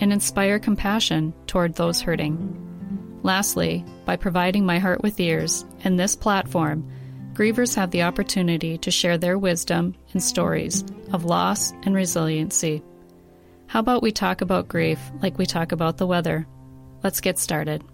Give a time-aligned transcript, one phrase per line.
[0.00, 3.20] and inspire compassion toward those hurting.
[3.22, 6.90] Lastly, by providing my heart with ears and this platform,
[7.34, 12.82] grievers have the opportunity to share their wisdom and stories of loss and resiliency.
[13.66, 16.46] How about we talk about grief like we talk about the weather?
[17.02, 17.84] Let's get started.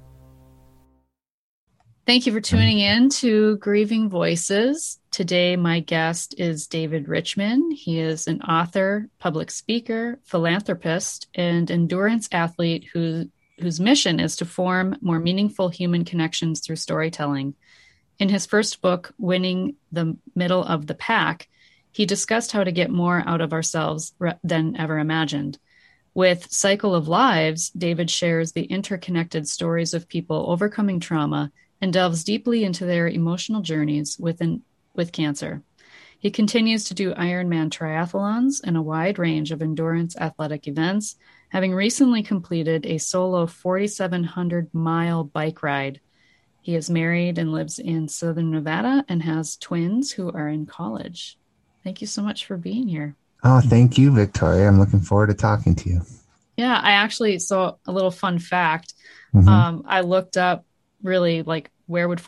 [2.06, 5.00] Thank you for tuning in to Grieving Voices.
[5.16, 7.70] Today, my guest is David Richman.
[7.70, 14.44] He is an author, public speaker, philanthropist, and endurance athlete who, whose mission is to
[14.44, 17.54] form more meaningful human connections through storytelling.
[18.18, 21.48] In his first book, Winning the Middle of the Pack,
[21.92, 24.12] he discussed how to get more out of ourselves
[24.44, 25.58] than ever imagined.
[26.12, 32.22] With Cycle of Lives, David shares the interconnected stories of people overcoming trauma and delves
[32.22, 34.60] deeply into their emotional journeys within,
[34.96, 35.62] with cancer.
[36.18, 41.16] He continues to do Ironman triathlons and a wide range of endurance athletic events,
[41.50, 46.00] having recently completed a solo 4,700 mile bike ride.
[46.62, 51.38] He is married and lives in Southern Nevada and has twins who are in college.
[51.84, 53.14] Thank you so much for being here.
[53.44, 54.66] Oh, thank you, Victoria.
[54.66, 56.00] I'm looking forward to talking to you.
[56.56, 58.94] Yeah, I actually, so a little fun fact.
[59.34, 59.48] Mm-hmm.
[59.48, 60.64] Um, I looked up
[61.02, 62.20] really like where would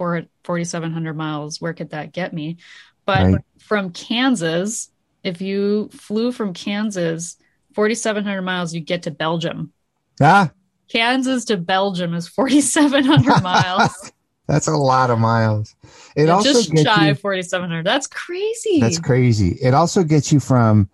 [0.49, 2.57] 4700 miles where could that get me?
[3.05, 3.45] But right.
[3.59, 4.91] from kansas
[5.23, 7.37] if you flew from kansas
[7.75, 9.75] 4700 miles you get to belgium.
[10.23, 10.51] Ah.
[10.89, 14.11] Kansas to belgium is 4700 miles.
[14.47, 15.77] That's a lot of miles.
[16.17, 18.81] It yeah, also just shy 4700 that's crazy.
[18.81, 19.59] That's crazy.
[19.63, 20.89] It also gets you from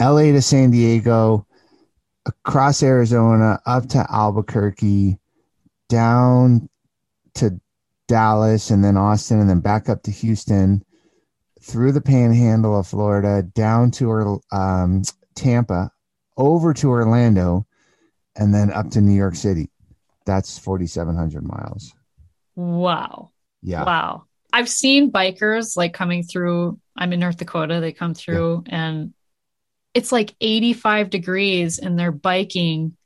[0.00, 1.46] la to san diego
[2.26, 5.18] across arizona up to albuquerque
[5.88, 6.68] down
[7.34, 7.60] to
[8.08, 10.84] Dallas and then Austin and then back up to Houston
[11.60, 15.02] through the panhandle of Florida down to um,
[15.34, 15.90] Tampa
[16.36, 17.66] over to Orlando
[18.36, 19.70] and then up to New York City.
[20.26, 21.94] That's 4,700 miles.
[22.54, 23.30] Wow.
[23.62, 23.84] Yeah.
[23.84, 24.24] Wow.
[24.52, 26.78] I've seen bikers like coming through.
[26.96, 27.80] I'm in North Dakota.
[27.80, 28.86] They come through yeah.
[28.86, 29.14] and
[29.94, 32.96] it's like 85 degrees and they're biking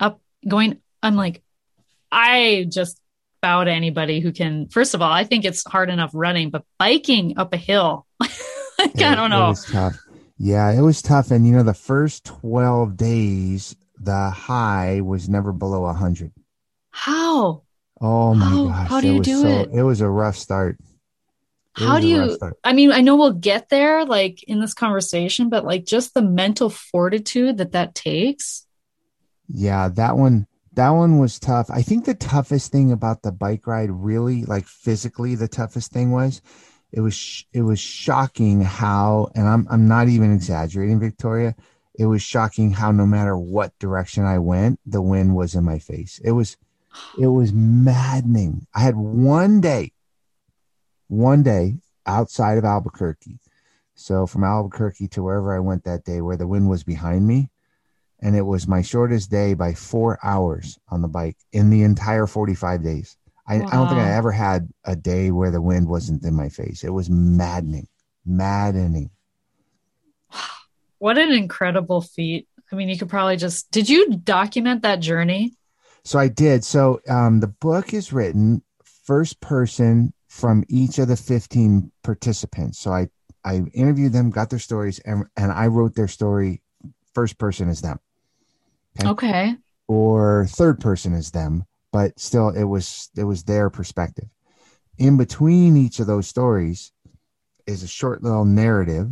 [0.00, 0.80] up, going.
[1.02, 1.42] I'm like,
[2.10, 3.00] I just
[3.40, 4.68] bow to anybody who can.
[4.68, 8.30] First of all, I think it's hard enough running, but biking up a hill, like,
[8.78, 9.46] it, I don't know.
[9.46, 9.98] It was tough.
[10.38, 11.30] Yeah, it was tough.
[11.30, 16.32] And you know, the first 12 days, the high was never below 100.
[16.90, 17.62] How?
[18.00, 18.88] Oh my how, gosh.
[18.88, 19.70] How do you do so, it?
[19.72, 20.76] It was a rough start.
[21.78, 25.50] It how do you i mean i know we'll get there like in this conversation
[25.50, 28.66] but like just the mental fortitude that that takes
[29.48, 31.70] yeah that one that one was tough.
[31.70, 36.12] I think the toughest thing about the bike ride, really, like physically, the toughest thing
[36.12, 36.42] was
[36.92, 41.54] it was it was shocking how, and I'm I'm not even exaggerating, Victoria.
[41.98, 45.78] It was shocking how no matter what direction I went, the wind was in my
[45.78, 46.20] face.
[46.22, 46.58] It was
[47.18, 48.66] it was maddening.
[48.74, 49.92] I had one day,
[51.08, 53.38] one day outside of Albuquerque.
[53.94, 57.48] So from Albuquerque to wherever I went that day, where the wind was behind me,
[58.20, 62.26] and it was my shortest day by four hours on the bike in the entire
[62.26, 63.16] 45 days.
[63.48, 63.66] I, wow.
[63.66, 66.82] I, don't think I ever had a day where the wind wasn't in my face.
[66.82, 67.88] It was maddening,
[68.24, 69.10] maddening.
[70.98, 72.48] What an incredible feat.
[72.72, 75.52] I mean, you could probably just, did you document that journey?
[76.04, 76.64] So I did.
[76.64, 78.62] So um, the book is written
[79.04, 82.78] first person from each of the 15 participants.
[82.78, 83.08] So I,
[83.44, 86.62] I interviewed them, got their stories, and, and I wrote their story
[87.12, 87.98] first person as them.
[89.04, 89.56] Okay.
[89.88, 94.28] Or third person is them, but still it was it was their perspective.
[94.98, 96.92] In between each of those stories
[97.66, 99.10] is a short little narrative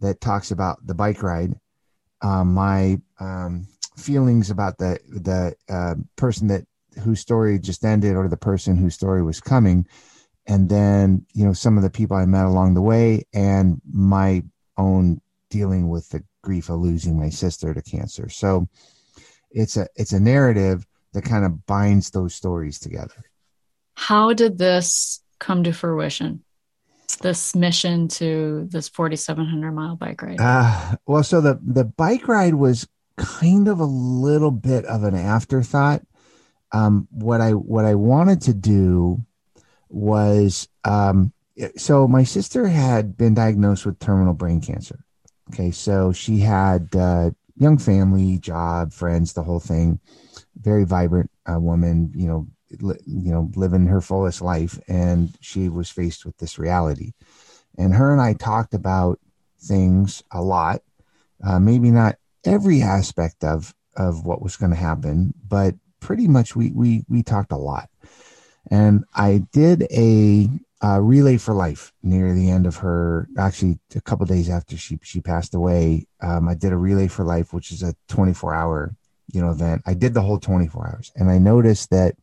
[0.00, 1.54] that talks about the bike ride,
[2.22, 3.66] um, my um,
[3.96, 6.64] feelings about the the uh, person that
[7.04, 9.86] whose story just ended or the person whose story was coming,
[10.46, 14.42] and then you know some of the people I met along the way and my
[14.76, 15.20] own
[15.50, 18.28] dealing with the grief of losing my sister to cancer.
[18.28, 18.68] So
[19.50, 23.24] it's a it's a narrative that kind of binds those stories together.
[23.94, 26.44] How did this come to fruition?
[27.22, 30.36] This mission to this 4,700 mile bike ride.
[30.40, 32.86] Uh, well, so the the bike ride was
[33.16, 36.02] kind of a little bit of an afterthought.
[36.72, 39.20] um, what I what I wanted to do
[39.88, 41.32] was um,
[41.76, 45.04] so my sister had been diagnosed with terminal brain cancer.
[45.52, 50.00] Okay, so she had uh, young family, job, friends, the whole thing.
[50.56, 52.46] Very vibrant uh, woman, you know,
[52.80, 57.12] li- you know, living her fullest life, and she was faced with this reality.
[57.76, 59.20] And her and I talked about
[59.60, 60.82] things a lot,
[61.44, 66.56] uh, maybe not every aspect of of what was going to happen, but pretty much
[66.56, 67.88] we we we talked a lot.
[68.70, 70.48] And I did a,
[70.80, 73.28] a relay for life near the end of her.
[73.36, 77.24] Actually, a couple days after she she passed away, um, I did a relay for
[77.24, 78.94] life, which is a 24 hour
[79.32, 79.82] you know event.
[79.86, 82.16] I did the whole 24 hours, and I noticed that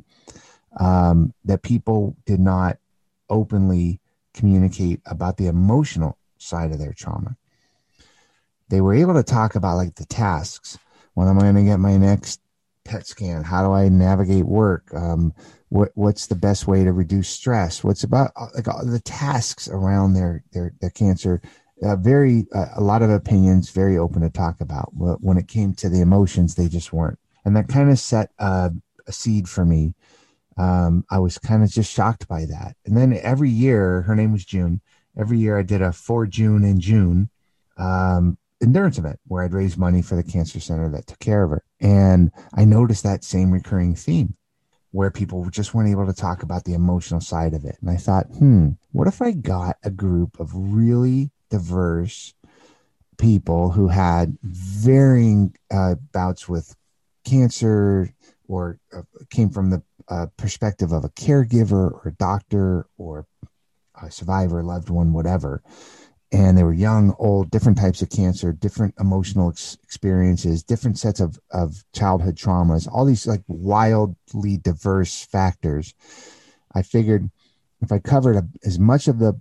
[0.79, 2.77] um, that people did not
[3.29, 3.99] openly
[4.33, 7.37] communicate about the emotional side of their trauma.
[8.69, 10.77] They were able to talk about like the tasks.
[11.13, 12.41] When am I going to get my next
[12.83, 13.43] PET scan?
[13.43, 14.93] How do I navigate work?
[14.93, 15.33] Um,
[15.69, 17.83] what what's the best way to reduce stress?
[17.83, 21.41] What's about uh, like the tasks around their their their cancer?
[21.83, 24.91] Uh, very uh, a lot of opinions, very open to talk about.
[24.93, 28.31] But when it came to the emotions, they just weren't, and that kind of set
[28.39, 28.69] uh,
[29.07, 29.93] a seed for me.
[30.57, 32.77] Um, I was kind of just shocked by that.
[32.85, 34.79] And then every year, her name was June.
[35.19, 37.29] Every year, I did a for June in June
[37.77, 41.49] um, endurance event where I'd raise money for the cancer center that took care of
[41.49, 41.63] her.
[41.81, 44.35] And I noticed that same recurring theme
[44.95, 47.77] where people just weren't able to talk about the emotional side of it.
[47.81, 52.33] And I thought, hmm, what if I got a group of really diverse
[53.17, 56.77] people who had varying uh, bouts with
[57.25, 58.13] cancer
[58.47, 63.27] or uh, came from the uh, perspective of a caregiver or a doctor or
[64.01, 65.61] a survivor, loved one, whatever.
[66.31, 71.19] And they were young, old, different types of cancer, different emotional ex- experiences, different sets
[71.19, 75.93] of, of childhood traumas, all these like wildly diverse factors.
[76.73, 77.29] I figured
[77.81, 79.39] if I covered a, as much of the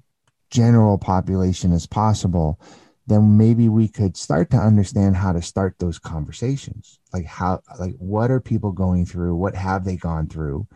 [0.51, 2.61] general population as possible,
[3.07, 6.99] then maybe we could start to understand how to start those conversations.
[7.13, 9.35] Like how like what are people going through?
[9.35, 10.67] What have they gone through?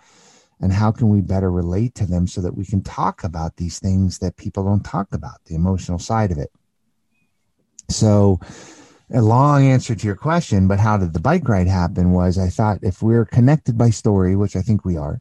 [0.61, 3.79] And how can we better relate to them so that we can talk about these
[3.79, 6.51] things that people don't talk about, the emotional side of it.
[7.89, 8.41] So
[9.13, 12.49] a long answer to your question, but how did the bike ride happen was I
[12.49, 15.21] thought if we're connected by story, which I think we are,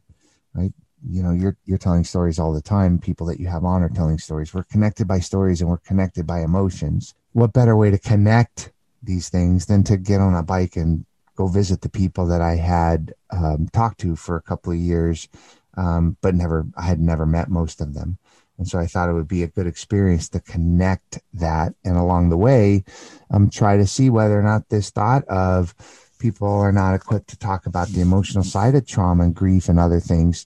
[0.54, 0.72] right?
[1.06, 3.88] you know you're you're telling stories all the time people that you have on are
[3.88, 7.98] telling stories we're connected by stories and we're connected by emotions what better way to
[7.98, 11.04] connect these things than to get on a bike and
[11.38, 15.28] go visit the people that i had um, talked to for a couple of years
[15.76, 18.18] um, but never i had never met most of them.
[18.58, 22.28] And so i thought it would be a good experience to connect that and along
[22.28, 22.84] the way
[23.30, 25.74] um, try to see whether or not this thought of
[26.18, 29.78] people are not equipped to talk about the emotional side of trauma and grief and
[29.78, 30.44] other things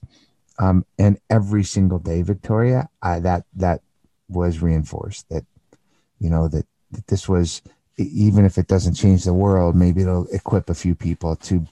[0.59, 3.81] um, and every single day, Victoria, I, that that
[4.29, 5.45] was reinforced that
[6.19, 7.61] you know that, that this was
[7.97, 11.65] even if it doesn't change the world, maybe it'll equip a few people to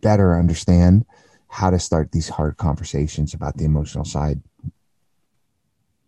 [0.00, 1.06] better understand
[1.48, 4.40] how to start these hard conversations about the emotional side.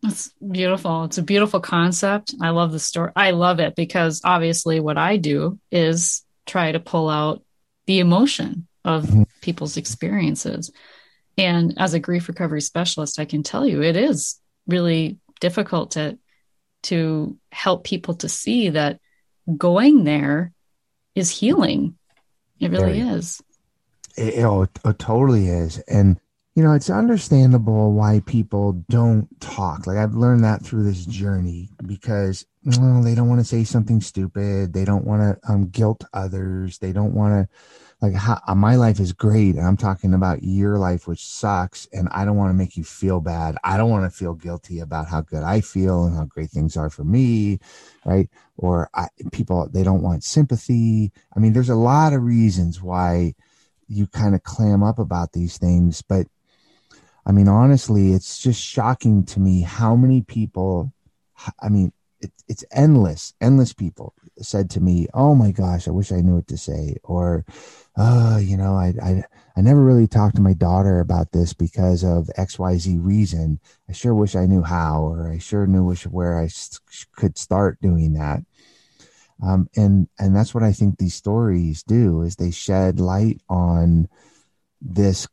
[0.03, 1.05] That's beautiful.
[1.05, 2.35] It's a beautiful concept.
[2.41, 3.13] I love the story.
[3.17, 7.43] I love it because obviously what I do is try to pull out
[7.87, 9.23] the emotion of mm-hmm.
[9.43, 10.71] people's experiences.
[11.37, 16.19] And as a grief recovery specialist, I can tell you it is really difficult to
[16.83, 19.01] to help people to see that
[19.51, 20.53] going there
[21.15, 21.97] is healing.
[22.59, 23.43] It really is.
[24.17, 25.79] It, it, oh, it totally is.
[25.89, 26.21] And
[26.55, 29.87] you know, it's understandable why people don't talk.
[29.87, 34.01] Like I've learned that through this journey because well, they don't want to say something
[34.01, 34.73] stupid.
[34.73, 36.79] They don't want to um, guilt others.
[36.79, 37.57] They don't want to
[38.01, 41.87] like how, uh, my life is great and i'm talking about your life which sucks
[41.93, 43.57] and i don't want to make you feel bad.
[43.63, 46.77] I don't want to feel guilty about how good i feel and how great things
[46.77, 47.59] are for me
[48.05, 48.29] right?
[48.57, 51.13] Or I, people they don't want sympathy.
[51.35, 53.35] I mean there's a lot of reasons why
[53.89, 56.27] you kind of clam up about these things but
[57.27, 60.93] i mean honestly it's just shocking to me how many people
[61.61, 66.13] i mean it, it's endless endless people said to me oh my gosh i wish
[66.13, 67.45] i knew what to say or
[67.97, 69.25] uh, you know, I, I,
[69.57, 73.61] I never really talked to my daughter about this because of XYZ reason.
[73.89, 76.49] I sure wish I knew how, or I sure knew wish where I
[77.17, 78.41] could start doing that.
[79.43, 84.09] Um, and, and that's what I think these stories do is they shed light on
[84.81, 85.27] this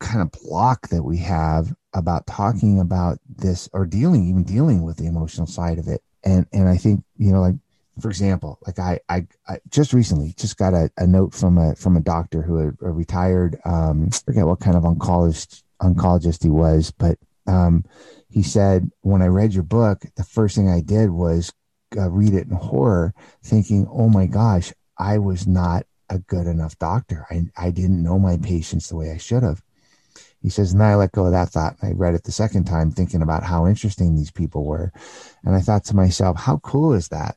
[0.00, 4.96] kind of block that we have about talking about this or dealing, even dealing with
[4.96, 6.02] the emotional side of it.
[6.24, 7.54] And, and I think, you know, like
[8.00, 11.74] for example, like I, I, I just recently just got a, a, note from a
[11.76, 16.42] from a doctor who a, a retired um, I forget what kind of oncologist oncologist
[16.42, 17.84] he was, but um,
[18.30, 21.52] he said when I read your book, the first thing I did was
[21.96, 26.78] uh, read it in horror, thinking, "Oh my gosh, I was not a good enough
[26.78, 27.26] doctor.
[27.30, 29.62] I I didn't know my patients the way I should have."
[30.40, 31.76] He says, and I let go of that thought.
[31.82, 34.92] I read it the second time, thinking about how interesting these people were,
[35.44, 37.36] and I thought to myself, "How cool is that?"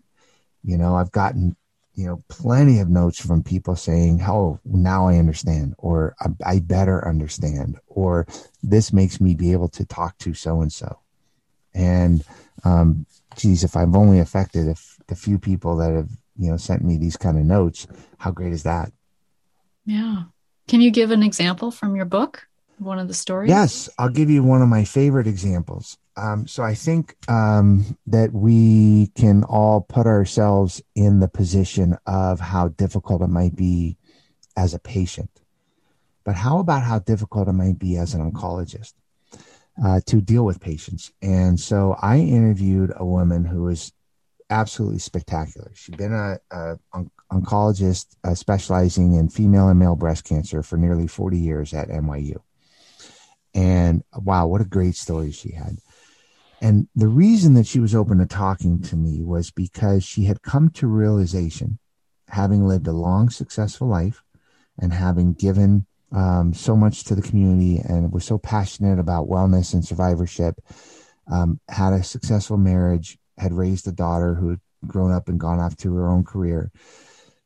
[0.66, 1.56] You know, I've gotten
[1.94, 7.08] you know plenty of notes from people saying, "Oh, now I understand," or "I better
[7.08, 8.28] understand," or
[8.64, 11.00] "This makes me be able to talk to so and so."
[11.74, 12.24] And
[12.64, 13.06] um,
[13.36, 16.98] geez, if I've only affected if the few people that have you know sent me
[16.98, 18.92] these kind of notes, how great is that?
[19.86, 20.24] Yeah.
[20.68, 22.48] Can you give an example from your book?
[22.80, 23.50] One of the stories?
[23.50, 25.98] Yes, I'll give you one of my favorite examples.
[26.18, 32.40] Um, so I think um, that we can all put ourselves in the position of
[32.40, 33.98] how difficult it might be
[34.56, 35.42] as a patient.
[36.24, 38.94] But how about how difficult it might be as an oncologist
[39.84, 41.12] uh, to deal with patients?
[41.22, 43.92] And so I interviewed a woman who was
[44.50, 45.72] absolutely spectacular.
[45.76, 50.78] She'd been a, a on- oncologist uh, specializing in female and male breast cancer for
[50.78, 52.38] nearly 40 years at NYU.
[53.54, 55.78] And wow, what a great story she had.
[56.62, 60.42] And the reason that she was open to talking to me was because she had
[60.42, 61.80] come to realization,
[62.30, 64.24] having lived a long, successful life
[64.80, 69.74] and having given um, so much to the community and was so passionate about wellness
[69.74, 70.56] and survivorship,
[71.32, 75.60] um, had a successful marriage, had raised a daughter who had grown up and gone
[75.60, 76.72] off to her own career.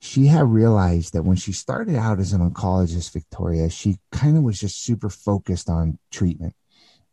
[0.01, 4.43] She had realized that when she started out as an oncologist, Victoria, she kind of
[4.43, 6.55] was just super focused on treatment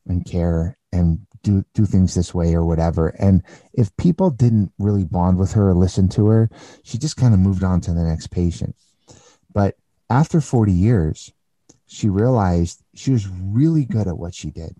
[0.06, 3.08] and care and do do things this way or whatever.
[3.20, 6.50] And if people didn't really bond with her or listen to her,
[6.82, 8.74] she just kind of moved on to the next patient.
[9.52, 9.76] But
[10.10, 11.32] after 40 years,
[11.86, 14.74] she realized she was really good at what she did.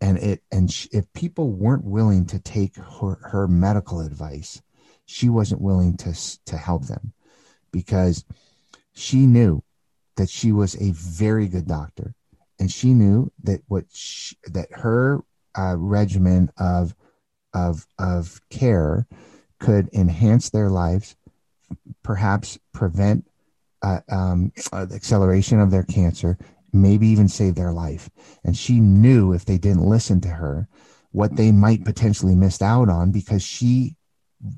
[0.00, 4.62] And it and she, if people weren't willing to take her, her medical advice,
[5.04, 6.14] she wasn't willing to
[6.46, 7.12] to help them
[7.70, 8.24] because
[8.94, 9.62] she knew
[10.16, 12.14] that she was a very good doctor
[12.58, 15.22] and she knew that what she, that her
[15.56, 16.94] uh, regimen of
[17.54, 19.06] of of care
[19.58, 21.16] could enhance their lives,
[22.02, 23.26] perhaps prevent
[23.82, 26.38] uh, um, uh, the acceleration of their cancer,
[26.72, 28.10] maybe even save their life.
[28.44, 30.68] And she knew if they didn't listen to her,
[31.12, 33.96] what they might potentially missed out on because she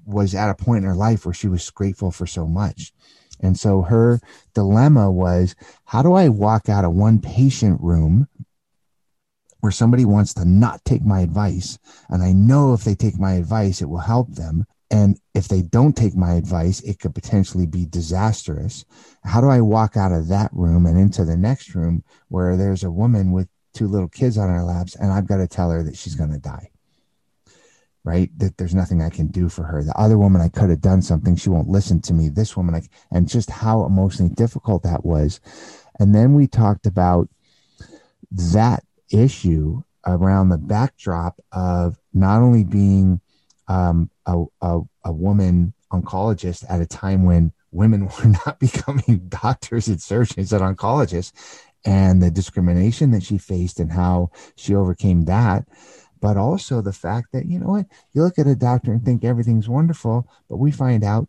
[0.06, 2.92] was at a point in her life where she was grateful for so much.
[3.40, 4.20] And so her
[4.54, 8.28] dilemma was how do I walk out of one patient room
[9.64, 11.78] where somebody wants to not take my advice?
[12.10, 14.66] And I know if they take my advice, it will help them.
[14.90, 18.84] And if they don't take my advice, it could potentially be disastrous.
[19.24, 22.84] How do I walk out of that room and into the next room where there's
[22.84, 25.82] a woman with two little kids on her laps and I've got to tell her
[25.82, 26.70] that she's going to die?
[28.04, 28.28] right?
[28.38, 29.82] That there's nothing I can do for her.
[29.82, 31.36] The other woman, I could have done something.
[31.36, 32.28] She won't listen to me.
[32.28, 35.40] This woman, I, and just how emotionally difficult that was.
[35.98, 37.30] And then we talked about
[38.30, 43.20] that issue around the backdrop of not only being
[43.68, 49.88] um, a, a, a woman oncologist at a time when women were not becoming doctors
[49.88, 51.32] and surgeons and oncologists
[51.86, 55.66] and the discrimination that she faced and how she overcame that
[56.24, 59.22] but also the fact that, you know what, you look at a doctor and think
[59.22, 61.28] everything's wonderful, but we find out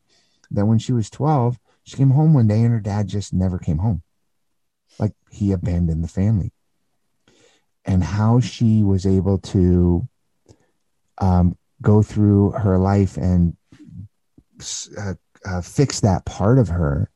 [0.51, 3.59] that when she was 12, she came home one day and her dad just never
[3.59, 4.03] came home.
[4.97, 6.53] Like he abandoned the family.
[7.85, 10.07] And how she was able to
[11.19, 13.55] um, go through her life and
[14.97, 15.13] uh,
[15.45, 17.09] uh, fix that part of her,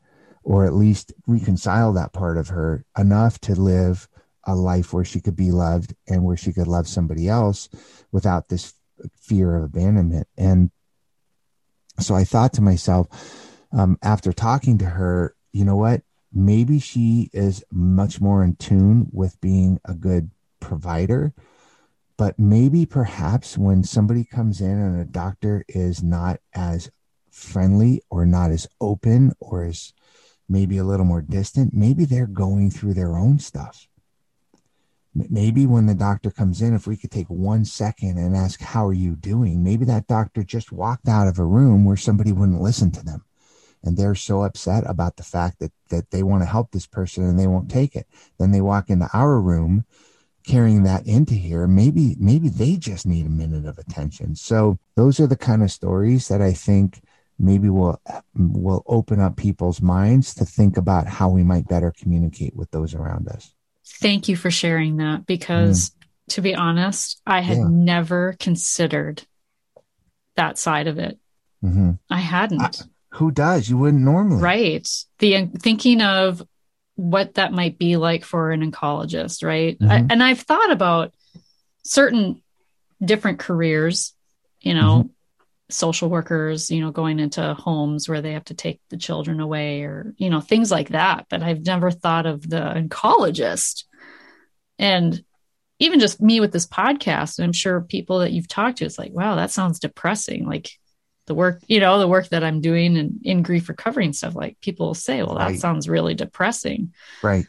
[0.43, 4.07] or at least reconcile that part of her enough to live
[4.45, 7.69] a life where she could be loved and where she could love somebody else
[8.11, 8.73] without this
[9.19, 10.27] fear of abandonment.
[10.37, 10.71] And
[11.99, 13.07] so I thought to myself,
[13.71, 16.01] um, after talking to her, you know what?
[16.31, 21.33] Maybe she is much more in tune with being a good provider.
[22.17, 26.91] But maybe perhaps when somebody comes in and a doctor is not as
[27.31, 29.93] friendly or not as open or is
[30.49, 33.87] maybe a little more distant, maybe they're going through their own stuff.
[35.15, 38.85] Maybe when the doctor comes in if we could take one second and ask how
[38.87, 39.63] are you doing?
[39.63, 43.23] Maybe that doctor just walked out of a room where somebody wouldn't listen to them.
[43.83, 47.23] And they're so upset about the fact that that they want to help this person
[47.23, 48.07] and they won't take it.
[48.37, 49.85] Then they walk into our room
[50.49, 55.19] carrying that into here maybe maybe they just need a minute of attention so those
[55.19, 57.01] are the kind of stories that i think
[57.39, 57.99] maybe will
[58.35, 62.93] will open up people's minds to think about how we might better communicate with those
[62.93, 63.53] around us.
[63.85, 65.93] Thank you for sharing that because mm.
[66.29, 67.67] to be honest, I had yeah.
[67.69, 69.23] never considered
[70.35, 71.17] that side of it.
[71.63, 71.91] Mm-hmm.
[72.09, 72.61] I hadn't.
[72.61, 72.71] I,
[73.17, 73.69] who does?
[73.69, 74.41] You wouldn't normally.
[74.41, 74.87] Right.
[75.19, 76.45] The thinking of
[76.99, 79.79] what that might be like for an oncologist, right?
[79.79, 79.91] Mm-hmm.
[79.91, 81.13] I, and I've thought about
[81.83, 82.41] certain
[83.03, 84.13] different careers,
[84.59, 85.07] you know, mm-hmm.
[85.69, 89.83] social workers, you know, going into homes where they have to take the children away
[89.83, 91.27] or, you know, things like that.
[91.29, 93.85] But I've never thought of the oncologist.
[94.77, 95.23] And
[95.79, 98.99] even just me with this podcast, and I'm sure people that you've talked to, it's
[98.99, 100.45] like, wow, that sounds depressing.
[100.45, 100.69] Like
[101.29, 104.35] the work, you know, the work that I'm doing and in grief recovery and stuff,
[104.35, 105.59] like people will say, well, that right.
[105.59, 106.91] sounds really depressing.
[107.21, 107.45] Right.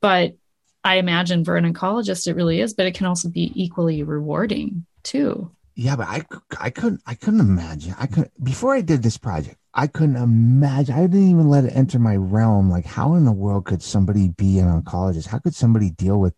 [0.00, 0.36] But
[0.84, 4.86] I imagine for an oncologist, it really is, but it can also be equally rewarding
[5.02, 5.50] too.
[5.74, 6.22] Yeah, but I,
[6.60, 7.96] I couldn't, I couldn't imagine.
[7.98, 10.94] I could before I did this project, I couldn't imagine.
[10.94, 12.70] I didn't even let it enter my realm.
[12.70, 15.26] Like, how in the world could somebody be an oncologist?
[15.26, 16.34] How could somebody deal with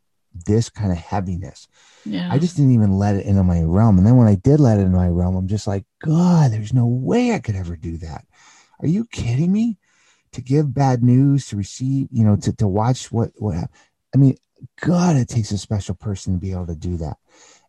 [0.46, 1.68] this kind of heaviness?
[2.04, 2.28] Yeah.
[2.30, 3.98] I just didn't even let it into my realm.
[3.98, 6.72] And then when I did let it into my realm, I'm just like, God, there's
[6.72, 8.24] no way I could ever do that.
[8.80, 9.78] Are you kidding me?
[10.32, 13.56] To give bad news, to receive, you know, to, to watch what, what,
[14.14, 14.36] I mean,
[14.80, 17.16] God, it takes a special person to be able to do that.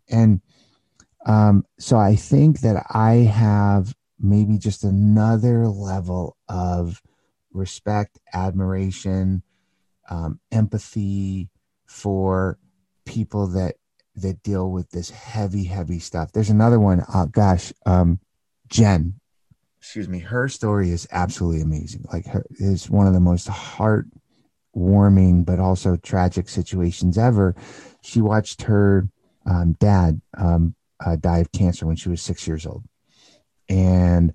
[0.10, 0.42] And
[1.26, 7.02] um, so I think that I have maybe just another level of
[7.54, 9.44] respect, admiration,
[10.10, 11.50] um, empathy
[11.86, 12.58] for
[13.08, 13.76] people that
[14.16, 16.32] that deal with this heavy, heavy stuff.
[16.32, 17.04] There's another one.
[17.14, 18.20] Oh gosh, um,
[18.68, 19.20] Jen.
[19.80, 20.20] Excuse me.
[20.20, 22.06] Her story is absolutely amazing.
[22.12, 27.56] Like her is one of the most heartwarming, but also tragic situations ever.
[28.02, 29.08] She watched her
[29.46, 32.84] um, dad um, uh, die of cancer when she was six years old,
[33.70, 34.34] and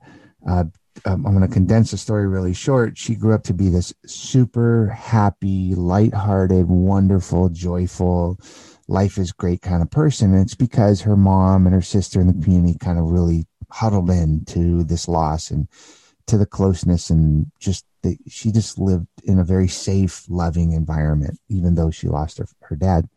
[0.48, 0.64] uh,
[1.04, 2.98] um, I'm going to condense the story really short.
[2.98, 8.38] She grew up to be this super happy, lighthearted, wonderful, joyful
[8.88, 10.32] life is great kind of person.
[10.32, 14.10] And it's because her mom and her sister in the community kind of really huddled
[14.10, 15.68] in to this loss and
[16.26, 17.84] to the closeness and just
[18.28, 22.76] she just lived in a very safe, loving environment, even though she lost her, her
[22.76, 23.08] dad.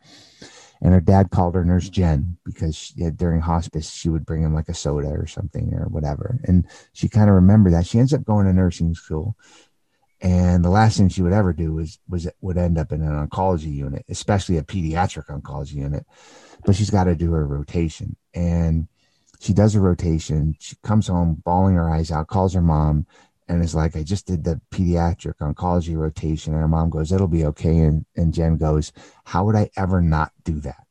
[0.82, 4.54] And her dad called her Nurse Jen because she during hospice, she would bring him
[4.54, 6.38] like a soda or something or whatever.
[6.44, 7.86] And she kind of remembered that.
[7.86, 9.36] She ends up going to nursing school.
[10.20, 13.26] And the last thing she would ever do was was would end up in an
[13.28, 16.06] oncology unit especially a pediatric oncology unit.
[16.64, 18.16] But she's got to do her rotation.
[18.34, 18.88] And
[19.40, 20.56] she does a rotation.
[20.58, 23.06] She comes home bawling her eyes out calls her mom
[23.48, 27.28] and is like i just did the pediatric oncology rotation and her mom goes it'll
[27.28, 27.78] be okay.
[27.78, 28.92] And and jen goes
[29.24, 30.86] how would i ever not do that?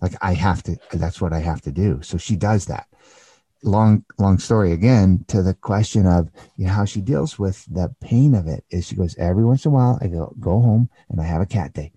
[0.00, 2.00] Like i have to that's what i have to do.
[2.02, 2.88] So she does that.
[3.62, 7.94] Long long story again to the question of you know how she deals with the
[8.00, 10.90] pain of it is she goes every once in a while i go go home
[11.08, 11.92] and i have a cat day.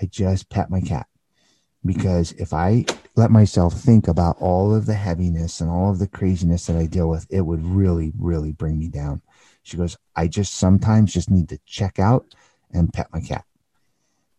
[0.00, 1.06] I just pet my cat
[1.84, 2.84] because if i
[3.16, 6.86] let myself think about all of the heaviness and all of the craziness that i
[6.86, 9.20] deal with it would really really bring me down
[9.62, 12.34] she goes i just sometimes just need to check out
[12.72, 13.44] and pet my cat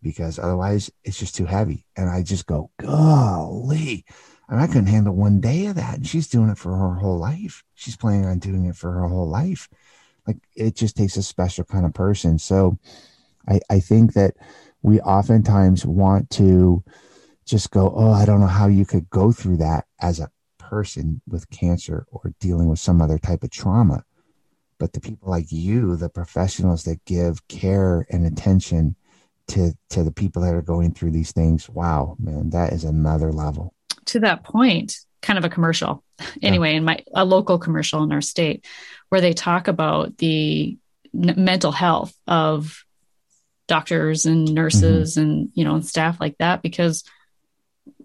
[0.02, 4.06] because otherwise it's just too heavy and i just go golly
[4.48, 5.96] and I couldn't handle one day of that.
[5.96, 7.64] And she's doing it for her whole life.
[7.74, 9.68] She's planning on doing it for her whole life.
[10.28, 12.38] Like it just takes a special kind of person.
[12.38, 12.78] So
[13.48, 14.36] I, I think that
[14.82, 16.84] we oftentimes want to
[17.46, 21.22] just go, Oh, I don't know how you could go through that as a person
[21.28, 24.04] with cancer or dealing with some other type of trauma.
[24.78, 28.96] But the people like you, the professionals that give care and attention
[29.50, 33.32] to to the people that are going through these things, wow, man, that is another
[33.32, 36.04] level to that point, kind of a commercial
[36.42, 36.78] anyway, yeah.
[36.78, 38.66] in my a local commercial in our state,
[39.10, 40.78] where they talk about the
[41.14, 42.84] n- mental health of
[43.68, 45.28] doctors and nurses mm-hmm.
[45.28, 47.04] and you know and staff like that because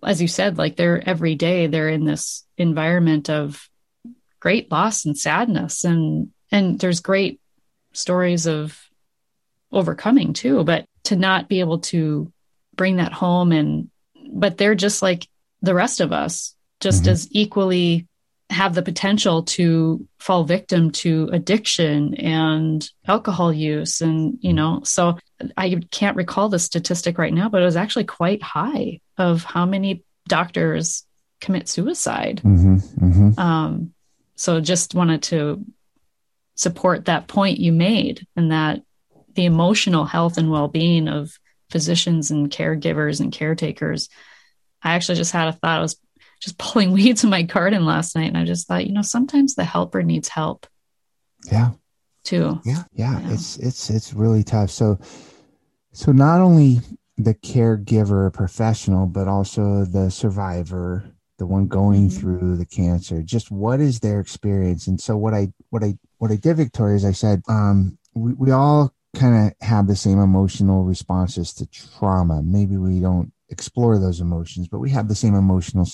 [0.04, 3.68] as you said like they're every day they're in this environment of
[4.38, 7.40] great loss and sadness and and there's great
[7.92, 8.78] stories of
[9.72, 12.32] overcoming too but to not be able to
[12.74, 13.90] bring that home and
[14.32, 15.28] but they're just like
[15.62, 17.12] the rest of us just mm-hmm.
[17.12, 18.06] as equally
[18.50, 25.16] have the potential to fall victim to addiction and alcohol use and you know so
[25.56, 29.64] i can't recall the statistic right now but it was actually quite high of how
[29.64, 31.04] many doctors
[31.40, 33.40] commit suicide mm-hmm, mm-hmm.
[33.40, 33.92] Um,
[34.34, 35.64] so just wanted to
[36.54, 38.82] support that point you made and that
[39.34, 41.38] the emotional health and well-being of
[41.70, 44.08] physicians and caregivers and caretakers
[44.82, 45.78] I actually just had a thought.
[45.78, 45.96] I was
[46.40, 49.54] just pulling weeds in my garden last night, and I just thought, you know, sometimes
[49.54, 50.66] the helper needs help.
[51.50, 51.70] Yeah.
[52.24, 52.60] Too.
[52.64, 53.20] Yeah, yeah.
[53.20, 53.32] Yeah.
[53.32, 54.70] It's it's it's really tough.
[54.70, 54.98] So
[55.92, 56.80] so not only
[57.16, 61.04] the caregiver professional, but also the survivor,
[61.38, 62.18] the one going mm-hmm.
[62.18, 63.22] through the cancer.
[63.22, 64.86] Just what is their experience?
[64.86, 68.34] And so what I what I what I did, Victoria, is I said, um, we,
[68.34, 72.42] we all kind of have the same emotional responses to trauma.
[72.42, 75.86] Maybe we don't explore those emotions, but we have the same emotional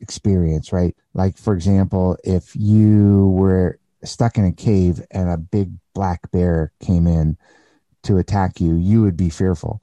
[0.00, 0.94] experience, right?
[1.14, 6.72] Like, for example, if you were stuck in a cave and a big black bear
[6.80, 7.36] came in
[8.04, 9.80] to attack you, you would be fearful.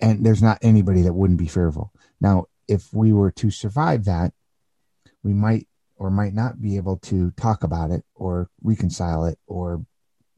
[0.00, 1.92] And there's not anybody that wouldn't be fearful.
[2.20, 4.32] Now, if we were to survive that,
[5.22, 9.84] we might or might not be able to talk about it or reconcile it or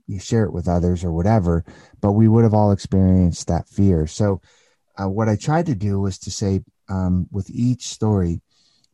[0.07, 1.65] you share it with others or whatever,
[2.01, 4.07] but we would have all experienced that fear.
[4.07, 4.41] So,
[4.99, 8.41] uh, what I tried to do was to say um, with each story,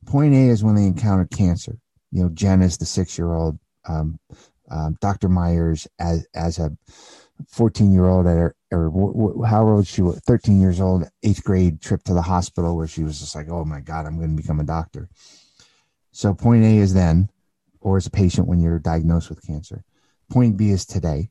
[0.07, 1.79] point A is when they encountered cancer.
[2.11, 4.19] You know, Jen is the six year old, um,
[4.71, 5.29] um, Dr.
[5.29, 6.77] Myers as, as a
[7.49, 11.81] 14 year old at her, or how old she was, 13 years old, eighth grade
[11.81, 14.43] trip to the hospital where she was just like, oh my God, I'm going to
[14.43, 15.09] become a doctor.
[16.12, 17.31] So point A is then,
[17.81, 19.85] or as a patient when you're diagnosed with cancer.
[20.31, 21.31] Point B is today.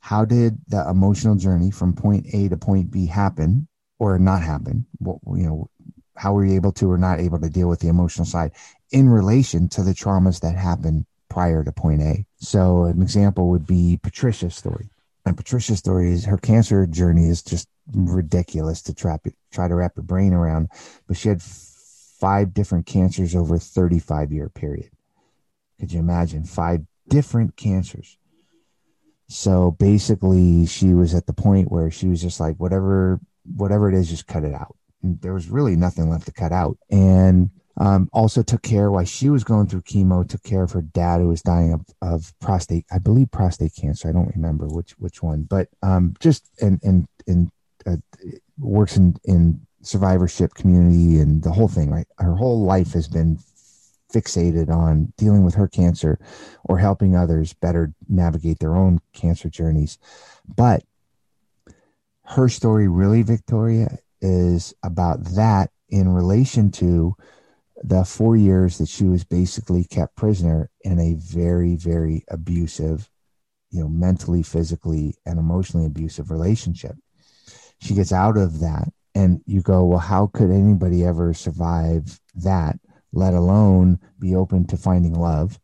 [0.00, 4.86] How did the emotional journey from point A to point B happen or not happen?
[4.98, 5.70] What, you know,
[6.16, 8.52] how were you able to or not able to deal with the emotional side
[8.90, 12.24] in relation to the traumas that happened prior to point A?
[12.36, 14.90] So an example would be Patricia's story.
[15.26, 19.18] And Patricia's story is her cancer journey is just ridiculous to try,
[19.52, 20.68] try to wrap your brain around.
[21.06, 24.90] But she had five different cancers over a 35 year period.
[25.80, 28.18] Could you imagine five different cancers?
[29.28, 33.20] So basically, she was at the point where she was just like, whatever,
[33.56, 34.76] whatever it is, just cut it out.
[35.04, 36.78] There was really nothing left to cut out.
[36.90, 40.82] And um, also took care while she was going through chemo, took care of her
[40.82, 44.08] dad who was dying of, of prostate, I believe prostate cancer.
[44.08, 47.50] I don't remember which, which one, but um, just, and, and, and
[47.86, 47.96] uh,
[48.58, 52.06] works in, in survivorship community and the whole thing, right?
[52.18, 53.38] Her whole life has been
[54.12, 56.18] fixated on dealing with her cancer
[56.64, 59.98] or helping others better navigate their own cancer journeys.
[60.46, 60.84] But
[62.26, 67.14] her story, really, Victoria, is about that in relation to
[67.82, 73.10] the four years that she was basically kept prisoner in a very, very abusive,
[73.70, 76.96] you know, mentally, physically, and emotionally abusive relationship.
[77.80, 82.78] She gets out of that, and you go, well, how could anybody ever survive that?
[83.14, 85.60] let alone be open to finding love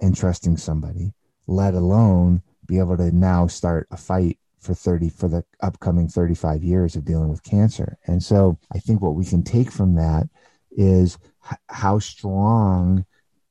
[0.00, 1.14] and trusting somebody,
[1.46, 6.62] let alone be able to now start a fight for 30 for the upcoming 35
[6.62, 7.98] years of dealing with cancer.
[8.06, 10.28] And so I think what we can take from that
[10.70, 11.18] is
[11.50, 13.04] h- how strong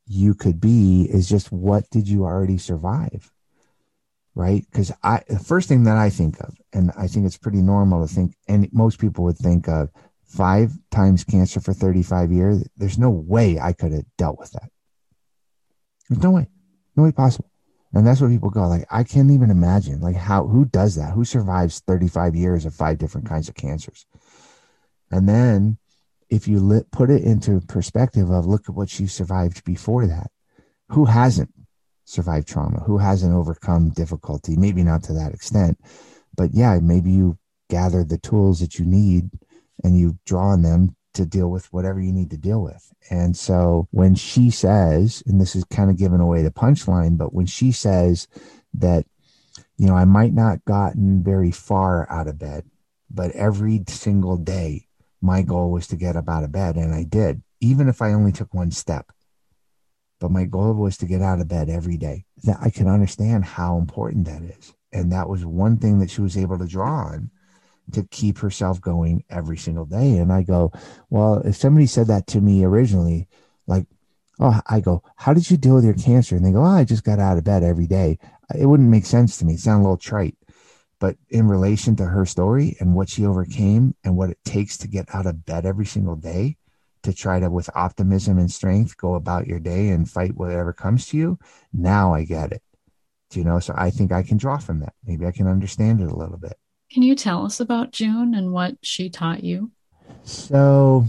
[0.05, 3.31] you could be is just what did you already survive?
[4.35, 4.65] Right?
[4.71, 8.05] Because I the first thing that I think of, and I think it's pretty normal
[8.05, 9.89] to think, and most people would think of
[10.25, 14.69] five times cancer for 35 years, there's no way I could have dealt with that.
[16.09, 16.47] There's no way,
[16.95, 17.52] no way possible.
[17.93, 21.13] And that's what people go like, I can't even imagine like how, who does that?
[21.13, 24.07] Who survives 35 years of five different kinds of cancers?
[25.11, 25.77] And then
[26.29, 30.31] if you put it into perspective of look at what she survived before that,
[30.89, 31.53] who hasn't
[32.05, 32.79] survived trauma?
[32.79, 34.55] Who hasn't overcome difficulty?
[34.57, 35.77] Maybe not to that extent,
[36.35, 37.37] but yeah, maybe you
[37.69, 39.29] gathered the tools that you need
[39.83, 42.91] and you draw on them to deal with whatever you need to deal with.
[43.09, 47.33] And so when she says, and this is kind of giving away the punchline, but
[47.33, 48.27] when she says
[48.73, 49.05] that,
[49.77, 52.65] you know, I might not gotten very far out of bed,
[53.09, 54.87] but every single day
[55.21, 58.13] my goal was to get up out of bed and I did, even if I
[58.13, 59.11] only took one step.
[60.19, 62.25] But my goal was to get out of bed every day.
[62.43, 64.73] That I can understand how important that is.
[64.91, 67.31] And that was one thing that she was able to draw on
[67.91, 70.17] to keep herself going every single day.
[70.17, 70.71] And I go,
[71.09, 73.27] well, if somebody said that to me originally,
[73.67, 73.85] like,
[74.39, 76.35] oh, I go, how did you deal with your cancer?
[76.35, 78.17] And they go, oh, I just got out of bed every day.
[78.57, 79.53] It wouldn't make sense to me.
[79.53, 80.37] It sounds a little trite.
[80.99, 84.87] But in relation to her story and what she overcame and what it takes to
[84.87, 86.57] get out of bed every single day
[87.03, 91.07] to try to, with optimism and strength, go about your day and fight whatever comes
[91.07, 91.37] to you,
[91.73, 92.61] now I get it.
[93.33, 94.93] You know, so I think I can draw from that.
[95.03, 96.55] Maybe I can understand it a little bit.
[96.93, 99.71] Can you tell us about June and what she taught you?
[100.21, 101.07] So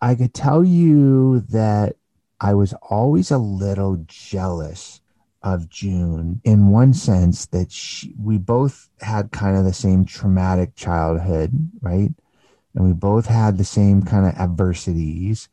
[0.00, 1.94] I could tell you that
[2.40, 5.00] I was always a little jealous
[5.40, 10.74] of June in one sense that she, we both had kind of the same traumatic
[10.74, 12.10] childhood, right?
[12.74, 15.48] And we both had the same kind of adversities.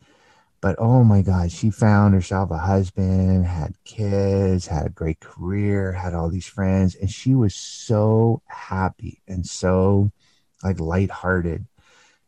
[0.62, 5.94] But oh my God, she found herself a husband, had kids, had a great career,
[5.94, 10.12] had all these friends, and she was so happy and so
[10.64, 11.66] like lighthearted.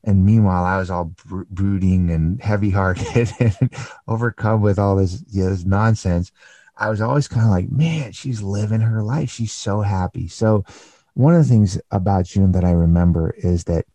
[0.03, 3.69] And meanwhile, I was all brooding and heavy-hearted and
[4.07, 6.31] overcome with all this, you know, this nonsense.
[6.75, 9.29] I was always kind of like, man, she's living her life.
[9.29, 10.27] She's so happy.
[10.27, 10.65] So,
[11.13, 13.85] one of the things about June that I remember is that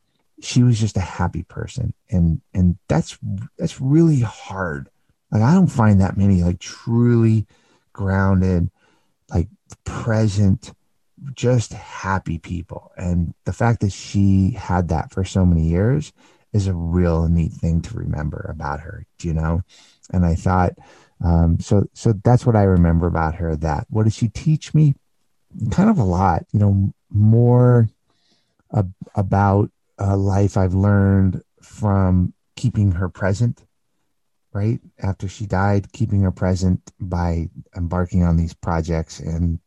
[0.40, 1.94] she was just a happy person.
[2.11, 3.18] And and that's
[3.59, 4.88] that's really hard.
[5.31, 7.46] Like i don't find that many like truly
[7.92, 8.70] grounded
[9.31, 9.49] like
[9.85, 10.72] present
[11.35, 12.92] just happy people.
[12.96, 16.12] And the fact that she had that for so many years
[16.53, 19.62] is a real neat thing to remember about her you know?
[20.12, 20.72] And i thought
[21.25, 24.94] um, so so that's what i remember about her that what did she teach me?
[25.70, 27.88] Kind of a lot you know more
[28.75, 33.64] ab- about uh, life I've learned from keeping her present,
[34.52, 34.80] right?
[34.98, 39.59] After she died, keeping her present by embarking on these projects and,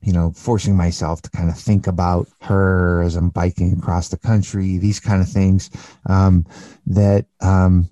[0.00, 4.18] you know, forcing myself to kind of think about her as I'm biking across the
[4.18, 5.70] country, these kind of things
[6.06, 6.46] um,
[6.86, 7.90] that, um,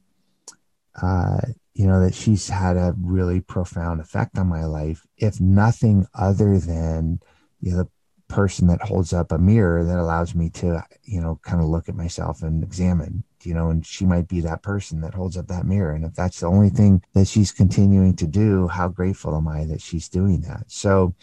[1.01, 1.41] uh,
[1.75, 6.59] you know, that she's had a really profound effect on my life, if nothing other
[6.59, 7.21] than,
[7.61, 7.89] you know, the
[8.29, 11.89] person that holds up a mirror that allows me to, you know, kind of look
[11.89, 15.47] at myself and examine, you know, and she might be that person that holds up
[15.49, 15.93] that mirror.
[15.93, 19.65] And if that's the only thing that she's continuing to do, how grateful am I
[19.67, 20.65] that she's doing that?
[20.67, 21.15] So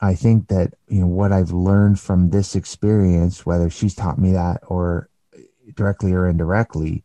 [0.00, 4.32] I think that, you know, what I've learned from this experience, whether she's taught me
[4.32, 5.08] that or
[5.74, 7.04] directly or indirectly,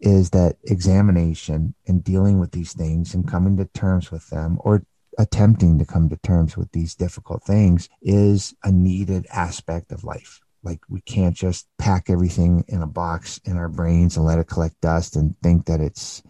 [0.00, 4.84] is that examination and dealing with these things and coming to terms with them or
[5.18, 10.40] attempting to come to terms with these difficult things is a needed aspect of life.
[10.62, 14.48] Like we can't just pack everything in a box in our brains and let it
[14.48, 16.22] collect dust and think that it's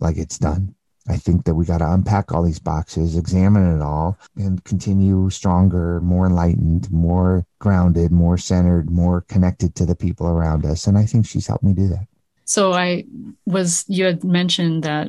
[0.00, 0.74] like it's done.
[1.08, 5.30] I think that we got to unpack all these boxes, examine it all, and continue
[5.30, 10.86] stronger, more enlightened, more grounded, more centered, more connected to the people around us.
[10.86, 12.06] And I think she's helped me do that.
[12.44, 13.04] So I
[13.44, 15.08] was, you had mentioned that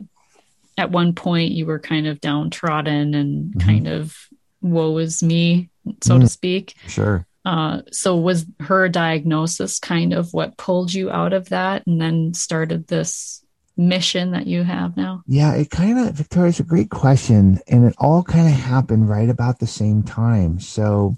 [0.77, 3.67] at one point you were kind of downtrodden and mm-hmm.
[3.67, 4.15] kind of
[4.61, 5.69] woe is me,
[6.01, 6.75] so mm, to speak.
[6.87, 7.25] Sure.
[7.45, 12.33] Uh, so was her diagnosis kind of what pulled you out of that and then
[12.33, 13.41] started this
[13.77, 15.23] mission that you have now?
[15.27, 17.59] Yeah, it kind of, Victoria, it's a great question.
[17.67, 20.59] And it all kind of happened right about the same time.
[20.59, 21.15] So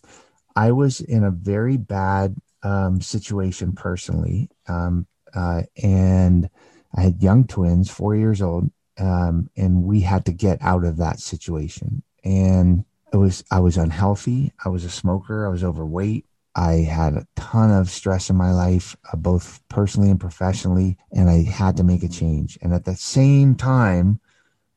[0.56, 4.50] I was in a very bad um, situation personally.
[4.68, 6.50] Um, uh, and
[6.96, 8.70] I had young twins, four years old,
[9.00, 12.04] um, and we had to get out of that situation.
[12.24, 14.52] And it was I was unhealthy.
[14.64, 15.46] I was a smoker.
[15.46, 16.26] I was overweight.
[16.56, 21.30] I had a ton of stress in my life, uh, both personally and professionally, and
[21.30, 22.58] I had to make a change.
[22.62, 24.20] And at the same time,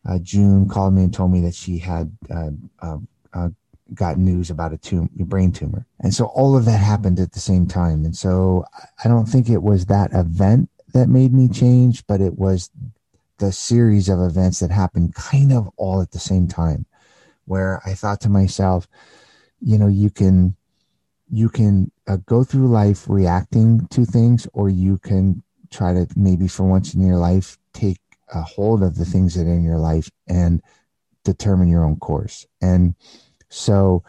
[0.08, 2.98] uh, June called me and told me that she had uh, uh,
[3.32, 3.48] uh
[3.94, 5.86] got news about a, tum- a brain tumor.
[6.00, 8.04] And so all of that happened at the same time.
[8.04, 8.64] And so
[9.04, 12.70] I don't think it was that event that made me change, but it was
[13.42, 16.86] the series of events that happened kind of all at the same time
[17.44, 18.86] where I thought to myself,
[19.60, 20.54] you know, you can
[21.28, 26.46] you can uh, go through life reacting to things or you can try to maybe
[26.46, 27.98] for once in your life take
[28.32, 30.62] a hold of the things that are in your life and
[31.24, 32.46] determine your own course.
[32.60, 32.94] And
[33.48, 34.04] so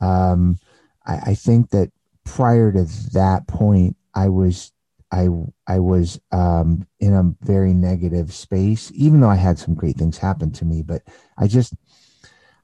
[0.00, 0.58] um,
[1.06, 1.92] I, I think that
[2.24, 4.71] prior to that point, I was
[5.12, 5.28] I
[5.66, 10.16] I was um, in a very negative space, even though I had some great things
[10.16, 10.82] happen to me.
[10.82, 11.02] But
[11.36, 11.74] I just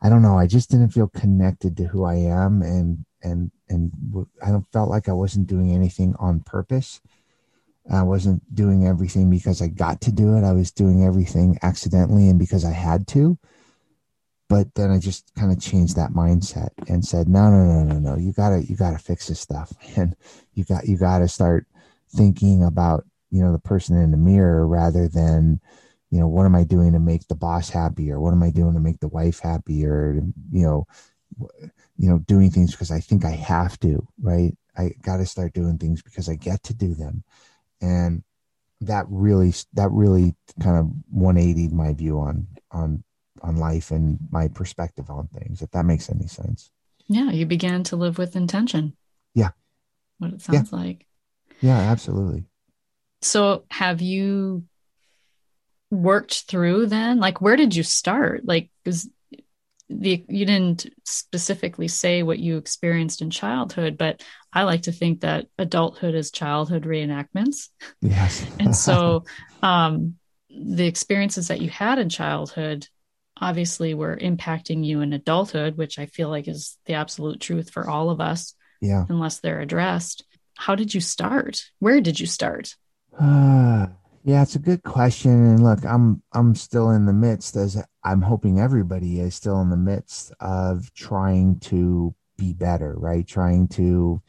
[0.01, 0.39] I don't know.
[0.39, 3.93] I just didn't feel connected to who I am, and and and
[4.43, 7.01] I felt like I wasn't doing anything on purpose.
[7.91, 10.45] I wasn't doing everything because I got to do it.
[10.45, 13.39] I was doing everything accidentally and because I had to.
[14.49, 17.99] But then I just kind of changed that mindset and said, no, no, no, no,
[17.99, 18.17] no.
[18.17, 20.17] You gotta, you gotta fix this stuff, and
[20.55, 21.67] you got, you gotta start
[22.11, 25.61] thinking about you know the person in the mirror rather than
[26.11, 28.51] you know what am i doing to make the boss happy or what am i
[28.51, 30.87] doing to make the wife happy or you know
[31.99, 34.57] you know doing things because i think i have to right?
[34.77, 37.25] I got to start doing things because i get to do them.
[37.81, 38.23] And
[38.81, 43.03] that really that really kind of 180 my view on on
[43.43, 46.71] on life and my perspective on things if that makes any sense.
[47.09, 48.97] Yeah you began to live with intention.
[49.35, 49.51] Yeah.
[50.19, 50.79] What it sounds yeah.
[50.79, 51.07] like
[51.61, 52.45] yeah, absolutely.
[53.23, 54.65] So have you
[55.91, 57.19] worked through then?
[57.19, 58.43] Like where did you start?
[58.45, 59.09] Like because
[59.91, 65.21] the you didn't specifically say what you experienced in childhood, but I like to think
[65.21, 67.69] that adulthood is childhood reenactments.
[68.01, 68.47] Yes.
[68.61, 69.25] and so
[69.63, 70.17] um
[70.51, 72.87] the experiences that you had in childhood
[73.41, 77.89] obviously were impacting you in adulthood, which I feel like is the absolute truth for
[77.89, 78.55] all of us.
[78.81, 79.05] Yeah.
[79.09, 80.25] Unless they're addressed.
[80.59, 81.71] How did you start?
[81.79, 82.75] Where did you start?
[83.19, 83.87] Uh,
[84.25, 85.31] yeah, it's a good question.
[85.31, 89.71] And look, I'm I'm still in the midst as I'm hoping everybody is still in
[89.71, 93.27] the midst of trying to be better, right?
[93.27, 94.21] Trying to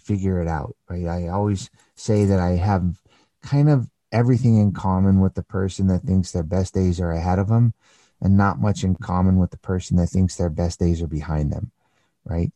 [0.00, 0.76] figure it out.
[0.90, 1.06] Right.
[1.06, 3.00] I always say that I have
[3.42, 7.38] kind of everything in common with the person that thinks their best days are ahead
[7.38, 7.74] of them
[8.20, 11.52] and not much in common with the person that thinks their best days are behind
[11.52, 11.70] them.
[12.24, 12.52] Right.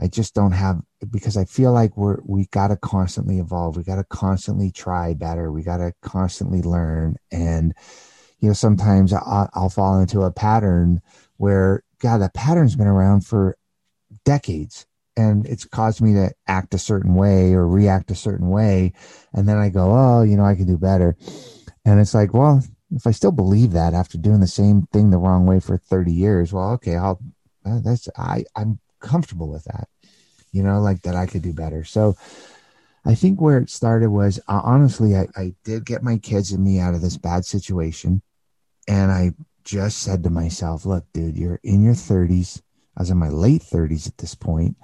[0.00, 3.76] I just don't have because I feel like we're we got to constantly evolve.
[3.76, 5.52] We got to constantly try better.
[5.52, 7.16] We got to constantly learn.
[7.30, 7.74] And
[8.40, 11.00] you know, sometimes I'll, I'll fall into a pattern
[11.36, 13.56] where God, that pattern's been around for
[14.24, 18.92] decades, and it's caused me to act a certain way or react a certain way.
[19.32, 21.16] And then I go, oh, you know, I can do better.
[21.84, 22.62] And it's like, well,
[22.94, 26.12] if I still believe that after doing the same thing the wrong way for 30
[26.12, 27.18] years, well, okay, I'll,
[27.64, 29.88] uh, that's, I, I'm comfortable with that,
[30.56, 31.84] you know, like that I could do better.
[31.84, 32.16] So
[33.04, 36.64] I think where it started was uh, honestly, I, I did get my kids and
[36.64, 38.22] me out of this bad situation.
[38.88, 39.32] And I
[39.64, 42.62] just said to myself, look, dude, you're in your 30s.
[42.96, 44.76] I was in my late 30s at this point,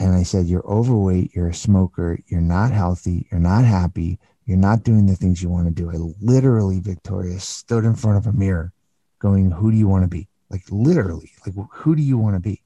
[0.00, 1.32] And I said, you're overweight.
[1.32, 2.18] You're a smoker.
[2.26, 3.28] You're not healthy.
[3.30, 4.18] You're not happy.
[4.46, 5.90] You're not doing the things you want to do.
[5.90, 8.72] I literally, Victoria, stood in front of a mirror
[9.20, 10.28] going, who do you want to be?
[10.50, 12.64] Like literally, like who do you want to be?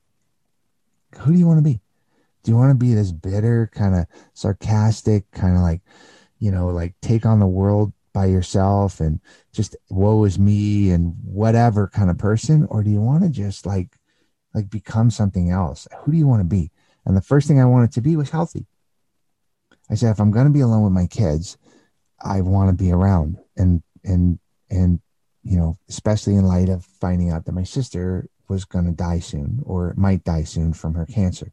[1.17, 1.81] who do you want to be?
[2.43, 5.83] Do you want to be this bitter, kind of sarcastic, kind of like,
[6.39, 9.21] you know, like take on the world by yourself and
[9.53, 12.67] just woe is me and whatever kind of person?
[12.71, 13.97] Or do you want to just like,
[14.55, 15.87] like become something else?
[16.01, 16.71] Who do you want to be?
[17.05, 18.67] And the first thing I wanted to be was healthy.
[19.91, 21.57] I said, if I'm going to be alone with my kids,
[22.23, 24.39] I want to be around and, and,
[24.71, 25.01] and,
[25.43, 29.21] you know, especially in light of finding out that my sister was going to die
[29.21, 31.53] soon or might die soon from her cancer.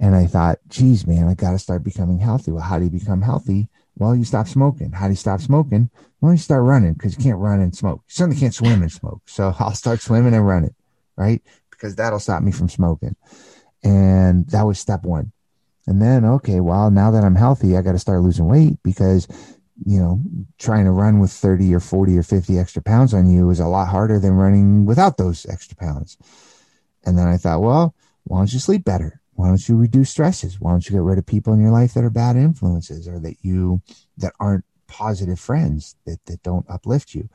[0.00, 2.50] And I thought, geez, man, I got to start becoming healthy.
[2.50, 3.68] Well, how do you become healthy?
[3.96, 4.92] Well, you stop smoking.
[4.92, 5.90] How do you stop smoking?
[6.20, 8.02] Well, you start running because you can't run and smoke.
[8.08, 9.20] You certainly can't swim and smoke.
[9.26, 10.74] So I'll start swimming and running,
[11.16, 11.42] right?
[11.70, 13.14] Because that'll stop me from smoking.
[13.84, 15.32] And that was step one.
[15.86, 19.28] And then, okay, well, now that I'm healthy, I got to start losing weight because
[19.86, 20.20] you know,
[20.58, 23.66] trying to run with 30 or 40 or 50 extra pounds on you is a
[23.66, 26.18] lot harder than running without those extra pounds.
[27.04, 29.20] And then I thought, well, why don't you sleep better?
[29.34, 30.60] Why don't you reduce stresses?
[30.60, 33.18] Why don't you get rid of people in your life that are bad influences or
[33.20, 33.80] that you,
[34.18, 37.28] that aren't positive friends that, that don't uplift you?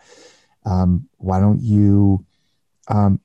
[0.66, 2.26] Um, why don't you,
[2.88, 3.22] um,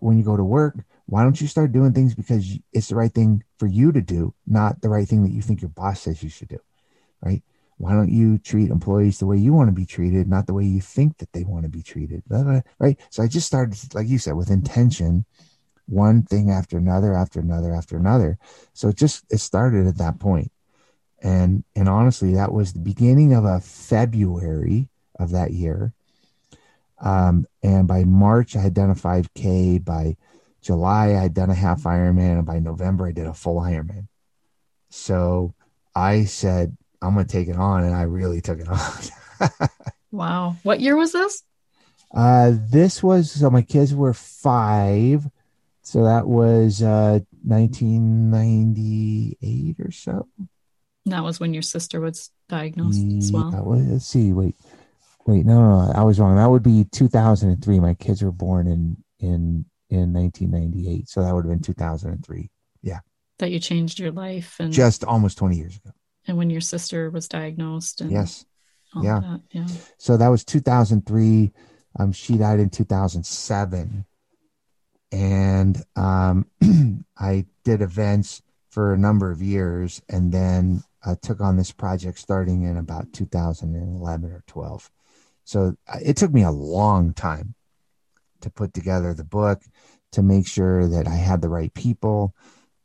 [0.00, 3.12] when you go to work, why don't you start doing things because it's the right
[3.12, 6.22] thing for you to do, not the right thing that you think your boss says
[6.22, 6.58] you should do,
[7.20, 7.42] right?
[7.82, 10.64] why don't you treat employees the way you want to be treated, not the way
[10.64, 12.22] you think that they want to be treated?
[12.78, 12.96] Right.
[13.10, 15.24] So I just started, like you said, with intention,
[15.86, 18.38] one thing after another, after another, after another.
[18.72, 20.14] So it just, it started at that.
[21.22, 25.92] And, and honestly, that was the beginning of a February of that year.
[27.00, 29.84] Um, and by March, I had done a 5K.
[29.84, 30.16] By
[30.60, 32.38] July, I had done a half Ironman.
[32.38, 34.08] And by November, I did a full Ironman.
[34.90, 35.54] So
[35.94, 37.84] I said, I'm going to take it on.
[37.84, 39.68] And I really took it on.
[40.10, 40.56] wow.
[40.62, 41.42] What year was this?
[42.14, 45.28] Uh, this was, so my kids were five.
[45.92, 50.26] So that was uh, 1998 or so.
[51.04, 53.52] That was when your sister was diagnosed as well.
[53.62, 54.32] Was, let's see.
[54.32, 54.56] Wait,
[55.26, 55.44] wait.
[55.44, 56.36] No, no, no, I was wrong.
[56.36, 57.78] That would be 2003.
[57.78, 62.50] My kids were born in in in 1998, so that would have been 2003.
[62.80, 63.00] Yeah.
[63.38, 65.90] That you changed your life and just almost 20 years ago
[66.26, 68.46] and when your sister was diagnosed and yes
[69.02, 69.66] yeah that, yeah
[69.98, 71.50] so that was 2003
[71.98, 74.06] um she died in 2007
[75.12, 76.46] and um
[77.18, 82.18] i did events for a number of years and then uh, took on this project
[82.18, 84.90] starting in about 2011 or 12
[85.44, 87.54] so uh, it took me a long time
[88.40, 89.62] to put together the book
[90.10, 92.34] to make sure that i had the right people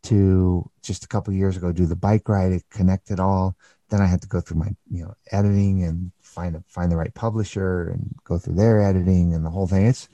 [0.08, 3.58] to just a couple years ago do the bike ride it all.
[3.90, 6.98] Then i had to go through my you know editing and find a, find the
[6.98, 9.86] right publisher and go through their editing and the whole thing.
[9.86, 10.08] It's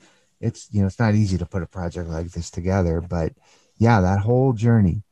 [0.44, 3.32] it's you know it's not easy to put a project like this together but
[3.78, 5.02] yeah that whole journey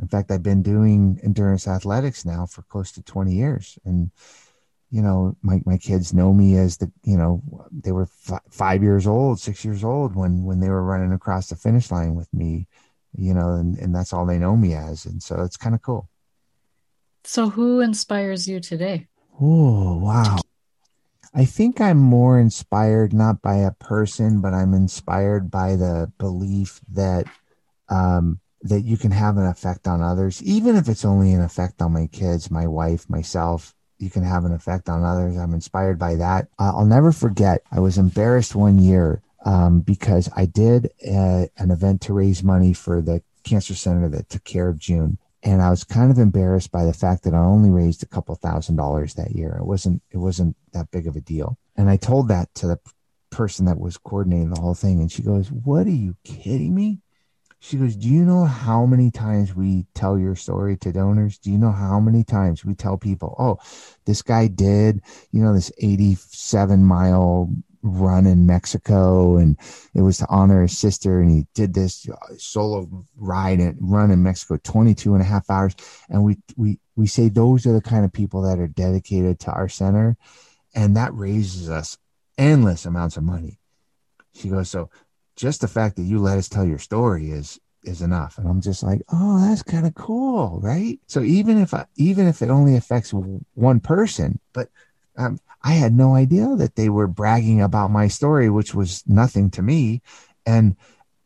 [0.00, 4.10] in fact i've been doing endurance athletics now for close to 20 years and
[4.90, 8.82] you know my, my kids know me as the you know they were f- five
[8.82, 12.32] years old six years old when when they were running across the finish line with
[12.32, 12.66] me
[13.16, 15.06] you know, and, and that's all they know me as.
[15.06, 16.08] And so it's kind of cool.
[17.24, 19.08] So who inspires you today?
[19.40, 20.40] Oh, wow.
[21.34, 26.80] I think I'm more inspired not by a person, but I'm inspired by the belief
[26.92, 27.26] that
[27.88, 31.82] um, that you can have an effect on others, even if it's only an effect
[31.82, 33.74] on my kids, my wife, myself.
[33.98, 35.36] You can have an effect on others.
[35.36, 36.48] I'm inspired by that.
[36.58, 37.62] Uh, I'll never forget.
[37.70, 42.72] I was embarrassed one year um, because I did a, an event to raise money
[42.72, 46.72] for the cancer center that took care of June, and I was kind of embarrassed
[46.72, 49.56] by the fact that I only raised a couple thousand dollars that year.
[49.60, 52.78] It wasn't it wasn't that big of a deal, and I told that to the
[53.30, 57.00] person that was coordinating the whole thing, and she goes, "What are you kidding me?"
[57.64, 61.38] She goes, Do you know how many times we tell your story to donors?
[61.38, 63.58] Do you know how many times we tell people, oh,
[64.04, 65.00] this guy did,
[65.32, 67.50] you know, this 87 mile
[67.84, 69.58] run in Mexico and
[69.94, 74.10] it was to honor his sister and he did this uh, solo ride and run
[74.10, 75.76] in Mexico 22 and a half hours.
[76.08, 79.52] And we we we say those are the kind of people that are dedicated to
[79.52, 80.16] our center
[80.74, 81.98] and that raises us
[82.38, 83.60] endless amounts of money.
[84.34, 84.88] She goes so
[85.36, 88.38] just the fact that you let us tell your story is is enough.
[88.38, 90.98] And i'm just like oh that's kind of cool right?
[91.06, 94.70] So even if I, even if it only affects one person but
[95.16, 99.50] um, i had no idea that they were bragging about my story which was nothing
[99.50, 100.02] to me
[100.46, 100.76] and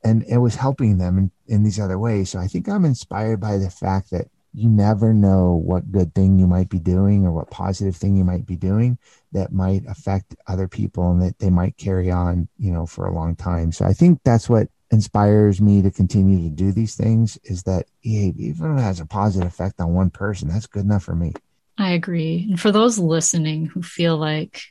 [0.04, 3.40] and it was helping them in, in these other ways so i think i'm inspired
[3.40, 7.32] by the fact that you never know what good thing you might be doing or
[7.32, 8.98] what positive thing you might be doing
[9.32, 13.14] that might affect other people and that they might carry on, you know, for a
[13.14, 13.70] long time.
[13.72, 17.86] So I think that's what inspires me to continue to do these things is that
[18.00, 21.14] hey, even if it has a positive effect on one person, that's good enough for
[21.14, 21.34] me.
[21.78, 22.46] I agree.
[22.50, 24.62] And for those listening who feel like,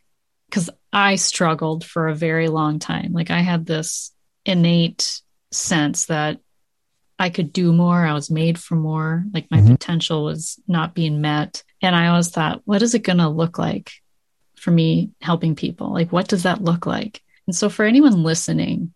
[0.49, 4.11] because I struggled for a very long time, like I had this
[4.45, 6.39] innate sense that
[7.17, 8.05] I could do more.
[8.05, 9.23] I was made for more.
[9.33, 9.71] Like my mm-hmm.
[9.71, 11.63] potential was not being met.
[11.81, 13.91] And I always thought, what is it going to look like
[14.55, 15.93] for me helping people?
[15.93, 17.21] Like, what does that look like?
[17.47, 18.93] And so, for anyone listening,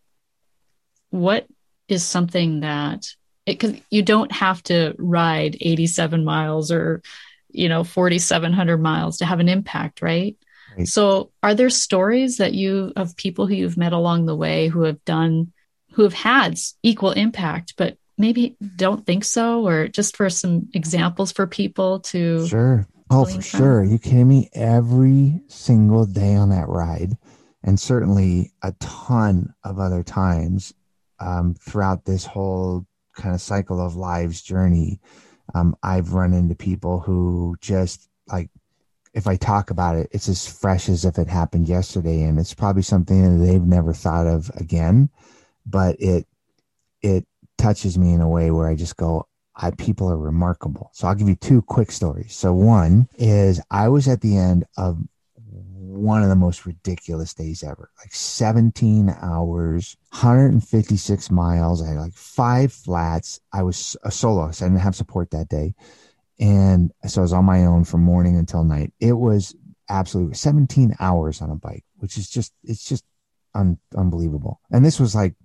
[1.09, 1.47] what
[1.87, 3.07] is something that
[3.45, 7.01] it because you don't have to ride 87 miles or
[7.53, 10.37] you know 4700 miles to have an impact right?
[10.77, 10.87] right.
[10.87, 14.83] So are there stories that you of people who you've met along the way who
[14.83, 15.51] have done
[15.93, 19.65] who have had equal impact but maybe don't think so?
[19.65, 22.87] Or just for some examples for people to sure.
[23.09, 23.41] Oh for from?
[23.41, 23.83] sure.
[23.83, 27.17] You kidding me every single day on that ride
[27.63, 30.73] and certainly a ton of other times
[31.19, 32.85] um, throughout this whole
[33.15, 34.99] kind of cycle of lives journey
[35.53, 38.49] um, i've run into people who just like
[39.13, 42.53] if i talk about it it's as fresh as if it happened yesterday and it's
[42.53, 45.09] probably something that they've never thought of again
[45.65, 46.25] but it
[47.01, 47.25] it
[47.61, 50.89] touches me in a way where I just go, I, people are remarkable.
[50.93, 52.35] So I'll give you two quick stories.
[52.35, 54.99] So one is I was at the end of
[55.91, 61.81] one of the most ridiculous days ever, like 17 hours, 156 miles.
[61.81, 63.39] I had like five flats.
[63.51, 65.75] I was a solo, so I didn't have support that day.
[66.39, 68.93] And so I was on my own from morning until night.
[68.99, 69.55] It was
[69.89, 73.03] absolutely 17 hours on a bike, which is just, it's just
[73.53, 74.59] un, unbelievable.
[74.71, 75.35] And this was like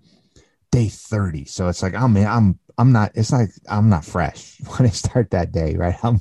[0.70, 1.44] day 30.
[1.44, 4.92] So it's like, oh man, I'm, I'm not, it's like, I'm not fresh when I
[4.92, 5.96] start that day, right?
[6.02, 6.20] I'm,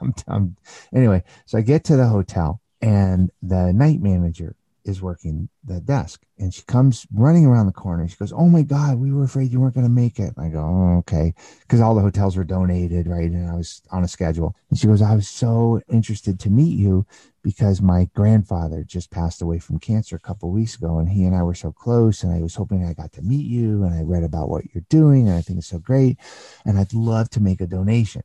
[0.00, 0.56] I'm, I'm,
[0.94, 6.22] anyway, so I get to the hotel and the night manager is working the desk
[6.38, 8.06] and she comes running around the corner.
[8.08, 10.34] She goes, Oh my God, we were afraid you weren't going to make it.
[10.36, 11.34] I go, Oh, okay.
[11.68, 13.30] Cause all the hotels were donated, right?
[13.30, 14.56] And I was on a schedule.
[14.70, 17.06] And she goes, I was so interested to meet you
[17.42, 21.34] because my grandfather just passed away from cancer a couple weeks ago and he and
[21.34, 24.02] I were so close and I was hoping I got to meet you and I
[24.02, 26.18] read about what you're doing and I think it's so great.
[26.64, 28.22] And I'd love to make a donation.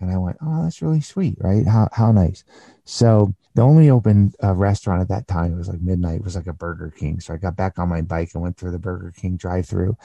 [0.00, 1.66] And I went, Oh, that's really sweet, right?
[1.66, 2.44] How, how nice.
[2.84, 6.52] So the only open uh, restaurant at that time, was like midnight, was like a
[6.52, 7.20] Burger King.
[7.20, 9.96] So I got back on my bike and went through the Burger King drive through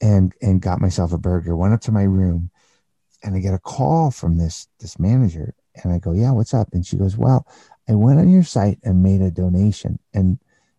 [0.00, 2.50] and, and got myself a burger, went up to my room
[3.22, 6.68] and I get a call from this, this manager and I go, yeah, what's up?
[6.72, 7.46] And she goes, well,
[7.88, 10.38] I went on your site and made a donation and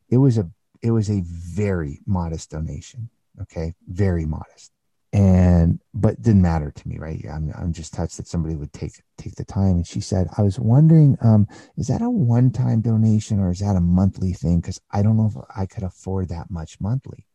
[0.10, 0.50] it was a,
[0.82, 3.10] it was a very modest donation.
[3.42, 3.74] Okay.
[3.88, 4.72] Very modest
[5.14, 7.24] and but didn't matter to me right?
[7.32, 9.78] I'm, I'm just touched that somebody would take take the time.
[9.78, 11.48] And she said i was wondering um
[11.78, 14.60] is that a one-time donation or is that a monthly thing?
[14.60, 17.26] Because i don't know if i could afford that much monthly.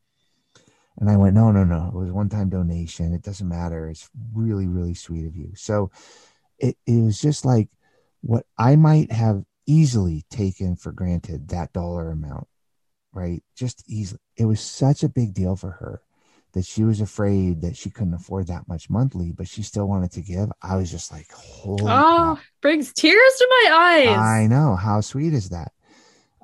[0.98, 1.88] And i went no no no.
[1.88, 3.14] It was one-time donation.
[3.14, 3.88] It doesn't matter.
[3.88, 5.52] It's really really sweet of you.
[5.54, 5.90] So
[6.58, 7.68] it, it was just like
[8.20, 12.46] what i might have easily taken for granted that dollar amount
[13.12, 13.42] right?
[13.54, 14.20] Just easily.
[14.36, 16.02] It was such a big deal for her
[16.53, 20.12] that she was afraid that she couldn't afford that much monthly, but she still wanted
[20.12, 20.50] to give.
[20.61, 22.44] I was just like, holy oh, crap.
[22.61, 24.18] brings tears to my eyes.
[24.18, 24.76] I know.
[24.76, 25.72] How sweet is that?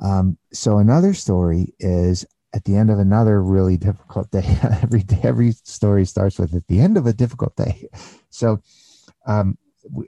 [0.01, 4.59] Um, so another story is at the end of another really difficult day.
[4.83, 7.89] every day, every story starts with at the end of a difficult day.
[8.31, 8.61] So,
[9.27, 9.59] um,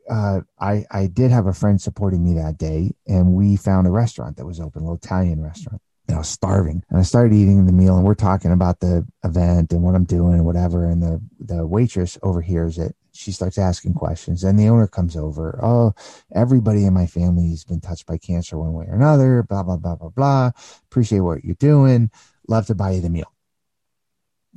[0.09, 3.90] uh, I I did have a friend supporting me that day, and we found a
[3.90, 5.80] restaurant that was open, a little Italian restaurant.
[6.14, 9.72] I was starving, and I started eating the meal, and we're talking about the event
[9.72, 10.84] and what I'm doing and whatever.
[10.84, 12.94] And the the waitress overhears it.
[13.12, 15.58] She starts asking questions, and the owner comes over.
[15.62, 15.94] Oh,
[16.34, 19.42] everybody in my family has been touched by cancer one way or another.
[19.42, 20.50] Blah blah blah blah blah.
[20.90, 22.11] Appreciate what you're doing.
[22.48, 23.32] Love to buy you the meal.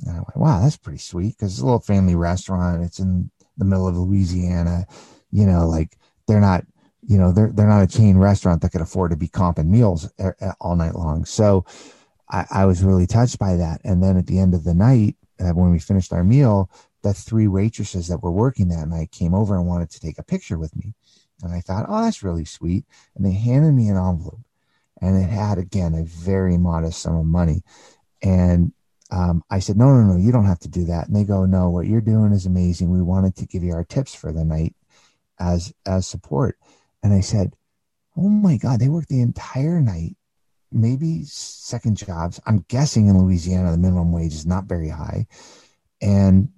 [0.06, 2.82] And I went, wow, that's pretty sweet because it's a little family restaurant.
[2.82, 4.86] It's in the middle of Louisiana
[5.34, 5.98] you know, like
[6.28, 6.64] they're not,
[7.06, 10.10] you know, they're they're not a chain restaurant that could afford to be comping meals
[10.60, 11.24] all night long.
[11.24, 11.64] So
[12.30, 13.80] I, I was really touched by that.
[13.84, 16.70] And then at the end of the night, uh, when we finished our meal,
[17.02, 20.22] the three waitresses that were working that night came over and wanted to take a
[20.24, 20.94] picture with me.
[21.42, 22.84] And I thought, oh, that's really sweet.
[23.14, 24.40] And they handed me an envelope,
[25.02, 27.62] and it had again a very modest sum of money.
[28.22, 28.72] And
[29.10, 31.06] um, I said, no, no, no, you don't have to do that.
[31.06, 32.90] And they go, no, what you're doing is amazing.
[32.90, 34.74] We wanted to give you our tips for the night
[35.38, 36.58] as as support.
[37.04, 37.54] And I said,
[38.16, 40.16] "Oh my God, they worked the entire night,
[40.72, 42.40] maybe second jobs.
[42.46, 45.26] I'm guessing in Louisiana the minimum wage is not very high,
[46.00, 46.48] and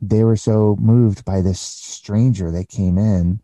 [0.00, 3.42] they were so moved by this stranger that came in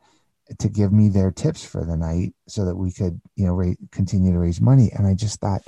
[0.58, 3.74] to give me their tips for the night so that we could, you know, ra-
[3.92, 4.90] continue to raise money.
[4.96, 5.62] And I just thought,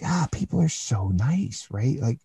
[0.00, 1.98] God, people are so nice, right?
[1.98, 2.20] Like,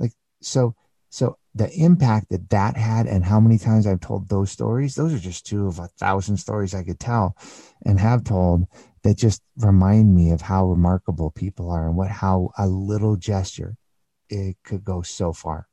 [0.00, 0.74] like so."
[1.10, 5.14] So the impact that that had and how many times I've told those stories, those
[5.14, 7.34] are just two of a thousand stories I could tell
[7.84, 8.66] and have told
[9.02, 13.74] that just remind me of how remarkable people are and what, how a little gesture,
[14.28, 15.66] it could go so far.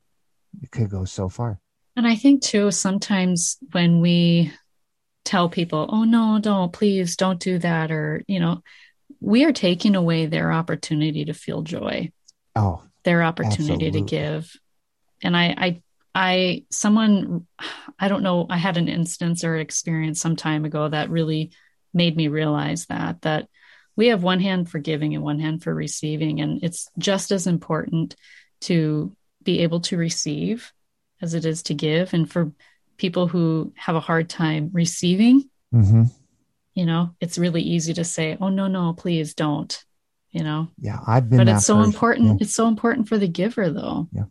[0.62, 1.60] It could go so far.
[1.96, 4.52] And I think too, sometimes when we
[5.26, 8.62] tell people, oh no, don't, please don't do that, or, you know,
[9.20, 12.10] we are taking away their opportunity to feel joy.
[12.56, 14.00] Oh, their opportunity absolutely.
[14.00, 14.56] to give
[15.24, 15.82] and I, I,
[16.14, 17.46] I, someone,
[17.98, 21.50] I don't know, I had an instance or experience some time ago that really
[21.92, 23.48] made me realize that, that
[23.96, 26.40] we have one hand for giving and one hand for receiving.
[26.40, 28.14] And it's just as important
[28.62, 30.72] to be able to receive
[31.20, 32.14] as it is to give.
[32.14, 32.52] And for
[32.96, 36.04] people who have a hard time receiving, mm-hmm.
[36.74, 39.84] you know, it's really easy to say, oh, no, no, please don't,
[40.30, 40.68] you know?
[40.78, 40.98] Yeah.
[41.06, 41.92] I've been, but it's so person.
[41.92, 42.26] important.
[42.26, 42.36] Yeah.
[42.40, 44.08] It's so important for the giver though.
[44.12, 44.24] Yeah.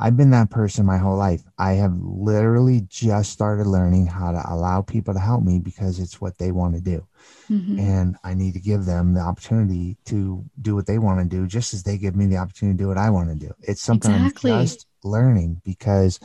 [0.00, 1.42] I've been that person my whole life.
[1.58, 6.20] I have literally just started learning how to allow people to help me because it's
[6.20, 7.04] what they want to do.
[7.50, 7.80] Mm-hmm.
[7.80, 11.48] And I need to give them the opportunity to do what they want to do,
[11.48, 13.52] just as they give me the opportunity to do what I want to do.
[13.62, 14.52] It's something exactly.
[14.52, 16.20] I'm just learning because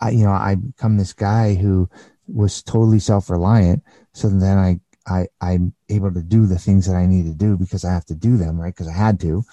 [0.00, 1.88] I, you know, I become this guy who
[2.26, 3.82] was totally self reliant.
[4.12, 7.56] So then I, I, I'm able to do the things that I need to do
[7.56, 8.74] because I have to do them, right?
[8.74, 9.44] Because I had to.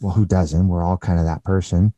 [0.00, 0.68] Well, who doesn't?
[0.68, 1.92] We're all kind of that person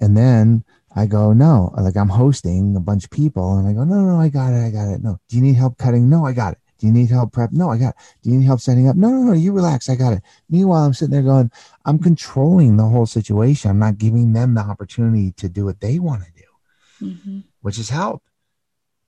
[0.00, 3.58] and then I go, no, like I'm hosting a bunch of people.
[3.58, 4.66] And I go, no, no, I got it.
[4.66, 5.02] I got it.
[5.02, 5.18] No.
[5.28, 6.08] Do you need help cutting?
[6.08, 6.58] No, I got it.
[6.80, 7.50] Do you need help prep?
[7.52, 7.96] No, I got it.
[8.22, 8.96] Do you need help setting up?
[8.96, 9.90] No, no, no, you relax.
[9.90, 10.22] I got it.
[10.48, 11.50] Meanwhile, I'm sitting there going,
[11.84, 13.70] I'm controlling the whole situation.
[13.70, 17.40] I'm not giving them the opportunity to do what they want to do, mm-hmm.
[17.60, 18.22] which is help.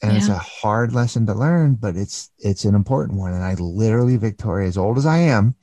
[0.03, 0.19] And yeah.
[0.19, 3.33] it's a hard lesson to learn, but it's it's an important one.
[3.33, 5.55] And I literally, Victoria, as old as I am,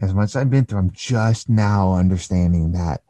[0.00, 3.02] as much as I've been through, I'm just now understanding that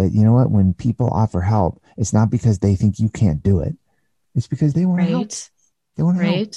[0.00, 3.42] that you know what when people offer help it's not because they think you can't
[3.42, 3.74] do it
[4.34, 5.06] it's because they want right.
[5.06, 5.30] to help
[5.96, 6.54] they want right help.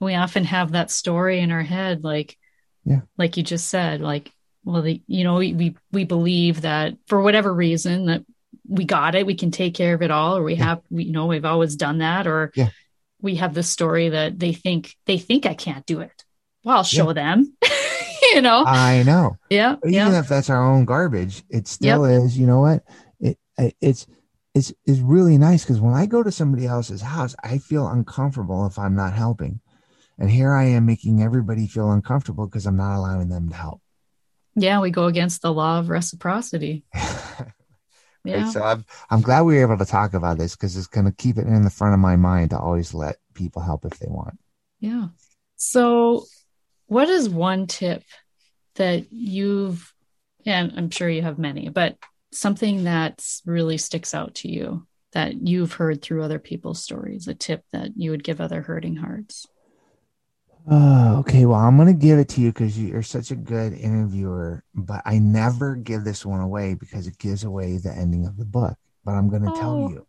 [0.00, 2.36] we often have that story in our head like
[2.84, 4.32] yeah like you just said like
[4.64, 8.24] well the you know we we, we believe that for whatever reason that
[8.68, 10.64] we got it we can take care of it all or we yeah.
[10.64, 12.70] have we you know we've always done that or yeah.
[13.20, 16.24] we have the story that they think they think i can't do it
[16.64, 17.12] well i'll show yeah.
[17.12, 17.56] them
[18.36, 20.18] you know i know yeah even yeah.
[20.18, 22.22] if that's our own garbage it still yep.
[22.22, 22.84] is you know what
[23.18, 23.38] it,
[23.80, 24.06] it's
[24.54, 28.66] it's it's really nice because when i go to somebody else's house i feel uncomfortable
[28.66, 29.60] if i'm not helping
[30.18, 33.80] and here i am making everybody feel uncomfortable because i'm not allowing them to help
[34.54, 36.84] yeah we go against the law of reciprocity
[38.24, 38.44] yeah.
[38.44, 38.52] Right?
[38.52, 41.12] so I'm, I'm glad we were able to talk about this because it's going to
[41.12, 44.08] keep it in the front of my mind to always let people help if they
[44.08, 44.38] want
[44.80, 45.08] yeah
[45.56, 46.24] so
[46.86, 48.02] what is one tip
[48.76, 49.92] that you've,
[50.44, 51.96] and I'm sure you have many, but
[52.32, 57.34] something that really sticks out to you that you've heard through other people's stories, a
[57.34, 59.46] tip that you would give other hurting hearts?
[60.68, 61.46] Oh, okay.
[61.46, 65.00] Well, I'm going to give it to you because you're such a good interviewer, but
[65.04, 68.76] I never give this one away because it gives away the ending of the book.
[69.04, 69.60] But I'm going to oh.
[69.60, 70.06] tell you.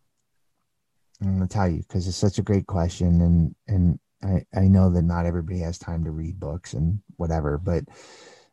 [1.20, 4.68] I'm going to tell you because it's such a great question, and and I, I
[4.68, 7.84] know that not everybody has time to read books and whatever, but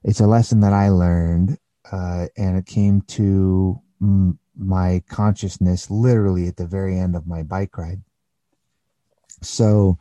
[0.06, 1.58] it's a lesson that I learned,
[1.92, 7.42] uh, and it came to m- my consciousness literally at the very end of my
[7.42, 8.04] bike ride.
[9.42, 9.98] So,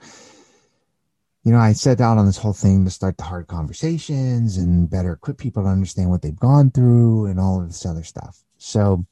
[1.42, 4.90] you know, I set out on this whole thing to start the hard conversations and
[4.90, 8.44] better equip people to understand what they've gone through and all of this other stuff.
[8.58, 9.06] So,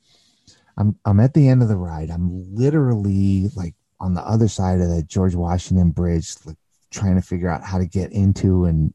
[0.76, 2.11] I'm I'm at the end of the ride.
[2.11, 6.57] I'm literally like on the other side of the George Washington Bridge, like
[6.90, 8.93] trying to figure out how to get into and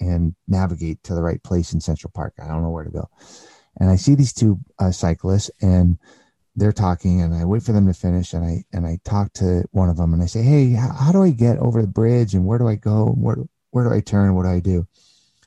[0.00, 2.34] and navigate to the right place in Central Park.
[2.42, 3.08] I don't know where to go.
[3.80, 5.98] And I see these two uh, cyclists and
[6.56, 9.64] they're talking and I wait for them to finish and I and I talk to
[9.70, 12.34] one of them and I say, "Hey, how, how do I get over the bridge
[12.34, 13.06] and where do I go?
[13.06, 13.36] Where
[13.70, 14.34] where do I turn?
[14.34, 14.86] What do I do?"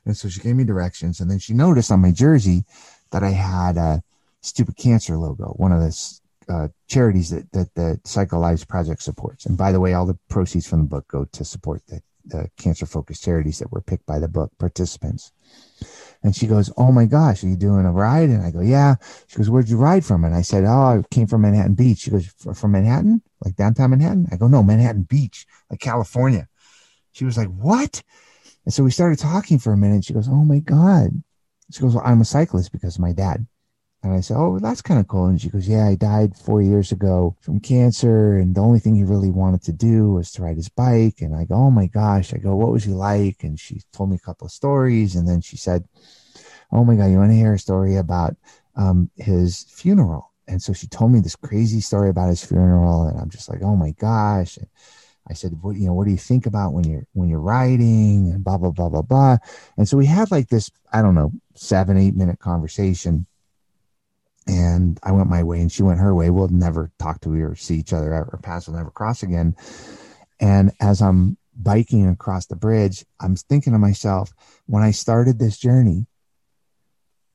[0.06, 2.64] And so she gave me directions and then she noticed on my jersey
[3.10, 4.02] that I had a
[4.40, 9.44] stupid cancer logo, one of the uh, charities that that the Cycle Lives Project supports.
[9.44, 12.50] And by the way, all the proceeds from the book go to support the, the
[12.56, 15.32] cancer focused charities that were picked by the book participants.
[16.22, 18.30] And she goes, Oh my gosh, are you doing a ride?
[18.30, 18.96] And I go, Yeah.
[19.26, 20.24] She goes, Where'd you ride from?
[20.24, 21.98] And I said, Oh, I came from Manhattan Beach.
[21.98, 23.22] She goes, From Manhattan?
[23.44, 24.28] Like downtown Manhattan?
[24.30, 26.48] I go, No, Manhattan Beach, like California.
[27.12, 28.02] She was like, What?
[28.64, 30.04] And so we started talking for a minute.
[30.04, 31.10] She goes, Oh my God.
[31.72, 33.46] She goes, Well, I'm a cyclist because of my dad.
[34.02, 35.26] And I said, Oh, that's kind of cool.
[35.26, 38.36] And she goes, Yeah, I died four years ago from cancer.
[38.36, 41.20] And the only thing he really wanted to do was to ride his bike.
[41.20, 42.34] And I go, Oh my gosh.
[42.34, 43.44] I go, What was he like?
[43.44, 45.14] And she told me a couple of stories.
[45.14, 45.84] And then she said,
[46.72, 48.36] Oh my God, you want to hear a story about
[48.74, 50.32] um, his funeral?
[50.48, 53.04] And so she told me this crazy story about his funeral.
[53.04, 54.56] And I'm just like, Oh my gosh.
[54.56, 54.66] And
[55.28, 58.32] I said, what, you know, what do you think about when you're, when you're riding
[58.32, 59.36] and blah, blah, blah, blah, blah.
[59.76, 63.26] And so we had like this, I don't know, seven, eight minute conversation
[64.46, 66.30] and I went my way and she went her way.
[66.30, 69.56] We'll never talk to or see each other or paths will never cross again.
[70.40, 74.32] And as I'm biking across the bridge, I'm thinking to myself,
[74.66, 76.06] when I started this journey,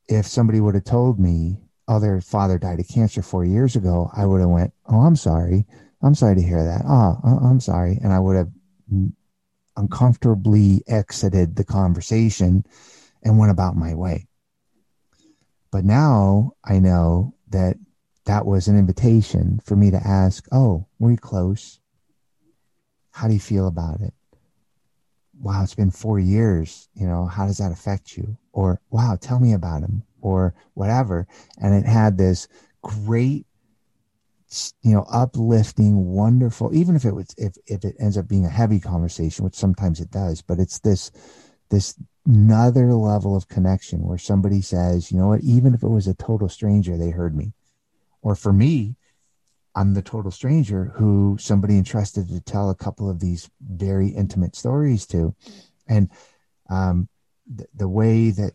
[0.10, 4.10] if somebody would have told me, oh, their father died of cancer four years ago,
[4.16, 5.66] I would have went, oh, I'm sorry.
[6.01, 6.84] I'm sorry to hear that.
[6.86, 7.99] Oh, I'm sorry.
[8.03, 8.51] And I would have
[9.76, 12.66] uncomfortably exited the conversation
[13.24, 14.28] and went about my way.
[15.72, 17.78] But now I know that
[18.26, 21.80] that was an invitation for me to ask, Oh, were you close?
[23.11, 24.13] How do you feel about it?
[25.39, 26.89] Wow, it's been four years.
[26.93, 28.38] You know, how does that affect you?
[28.53, 31.28] Or, wow, tell me about him or whatever.
[31.59, 32.47] And it had this
[32.82, 33.45] great,
[34.82, 38.49] you know, uplifting, wonderful, even if it was, if, if it ends up being a
[38.49, 41.11] heavy conversation, which sometimes it does, but it's this,
[41.70, 41.95] this
[42.28, 46.13] another level of connection where somebody says, you know what, even if it was a
[46.13, 47.53] total stranger, they heard me.
[48.22, 48.95] Or for me,
[49.76, 54.55] I'm the total stranger who somebody entrusted to tell a couple of these very intimate
[54.55, 55.36] stories to.
[55.88, 56.09] And
[56.70, 57.07] um,
[57.47, 58.53] the, the way that,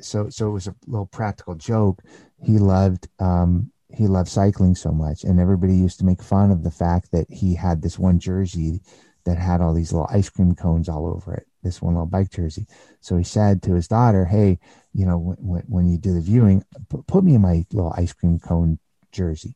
[0.00, 2.02] so, so it was a little practical joke.
[2.44, 5.24] He loved, um, he loved cycling so much.
[5.24, 8.80] And everybody used to make fun of the fact that he had this one jersey
[9.24, 12.30] that had all these little ice cream cones all over it this one little bike
[12.30, 12.66] jersey.
[13.00, 14.58] So he said to his daughter, "Hey,
[14.92, 16.64] you know, when, when you do the viewing,
[17.06, 18.78] put me in my little ice cream cone
[19.12, 19.54] jersey."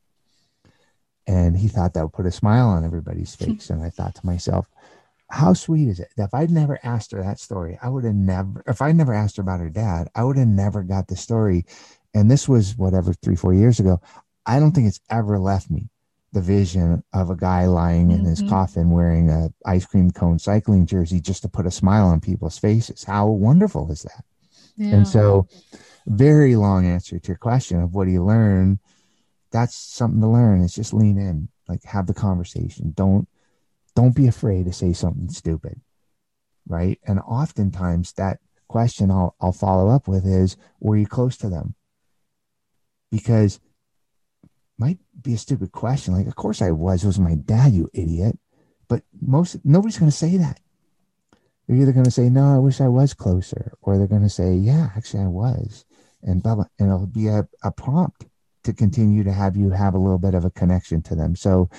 [1.27, 3.71] And he thought that would put a smile on everybody's face.
[3.71, 4.69] and I thought to myself,
[5.33, 8.15] how sweet is it that if I'd never asked her that story, I would have
[8.15, 11.17] never, if I'd never asked her about her dad, I would have never got the
[11.17, 11.65] story.
[12.13, 14.03] And this was whatever, three, four years ago.
[14.45, 15.89] I don't think it's ever left me
[16.33, 18.29] the vision of a guy lying in mm-hmm.
[18.29, 22.21] his coffin wearing a ice cream cone cycling jersey just to put a smile on
[22.21, 23.05] people's faces.
[23.05, 24.25] How wonderful is that?
[24.77, 24.97] Yeah.
[24.97, 25.47] And so,
[26.07, 28.79] very long answer to your question of what do you learn?
[29.51, 30.63] That's something to learn.
[30.63, 32.93] It's just lean in, like have the conversation.
[32.97, 33.29] Don't
[33.95, 35.81] don't be afraid to say something stupid,
[36.67, 36.99] right?
[37.07, 41.75] And oftentimes that question I'll I'll follow up with is, were you close to them?
[43.11, 43.61] Because
[44.79, 46.15] might be a stupid question.
[46.15, 47.03] Like, of course I was.
[47.03, 48.39] It was my dad, you idiot.
[48.89, 50.61] But most nobody's going to say that.
[51.67, 54.29] They're either going to say, "No, I wish I was closer," or they're going to
[54.29, 55.85] say, "Yeah, actually I was,"
[56.23, 56.65] and blah blah.
[56.79, 58.27] And it'll be a, a prompt
[58.65, 61.37] to continue to have you have a little bit of a connection to them.
[61.37, 61.71] So,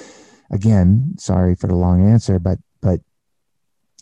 [0.52, 3.02] again, sorry for the long answer, but but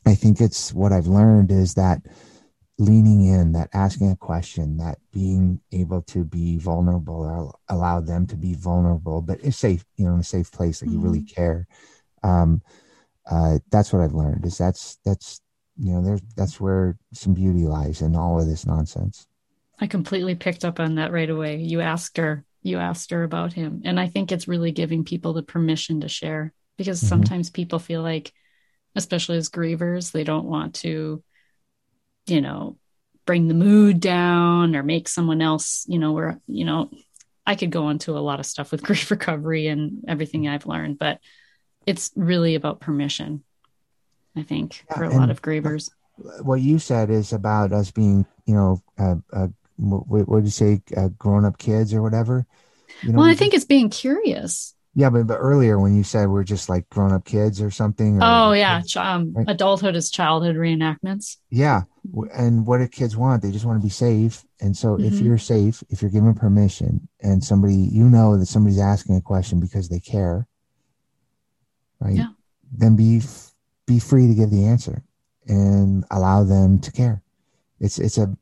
[0.06, 2.02] I think it's what I've learned is that
[2.82, 8.26] leaning in, that asking a question, that being able to be vulnerable or allow them
[8.26, 11.00] to be vulnerable, but it's safe, you know, in a safe place, like mm-hmm.
[11.00, 11.36] you really mm-hmm.
[11.36, 11.68] care.
[12.24, 12.62] Um,
[13.30, 15.42] uh, that's what I've learned is that's, that's,
[15.78, 19.28] you know, there's, that's where some beauty lies in all of this nonsense.
[19.80, 21.58] I completely picked up on that right away.
[21.58, 23.84] You asked her, you asked her about him.
[23.86, 27.10] And I think it's really giving people the permission to share because mm-hmm.
[27.10, 28.34] sometimes people feel like,
[28.96, 31.24] especially as grievers, they don't want to
[32.28, 32.78] you know,
[33.26, 36.90] bring the mood down or make someone else, you know, where, you know,
[37.46, 41.00] I could go into a lot of stuff with grief recovery and everything I've learned,
[41.00, 41.20] but
[41.86, 43.44] it's really about permission,
[44.36, 45.90] I think, yeah, for a lot of grievers.
[46.42, 49.48] What you said is about us being, you know, uh, uh,
[49.78, 52.46] what, what did you say, uh, grown up kids or whatever?
[53.02, 54.76] You know, well, I think it's being curious.
[54.94, 58.18] Yeah, but, but earlier when you said we're just like grown up kids or something.
[58.18, 59.46] Or, oh yeah, um, right?
[59.48, 61.38] adulthood is childhood reenactments.
[61.50, 61.84] Yeah,
[62.34, 63.42] and what do kids want?
[63.42, 64.44] They just want to be safe.
[64.60, 65.06] And so, mm-hmm.
[65.06, 69.22] if you're safe, if you're given permission, and somebody you know that somebody's asking a
[69.22, 70.46] question because they care,
[72.02, 72.16] right?
[72.16, 72.30] Yeah.
[72.74, 73.22] Then be
[73.86, 75.04] be free to give the answer
[75.48, 77.22] and allow them to care.
[77.80, 78.36] It's it's a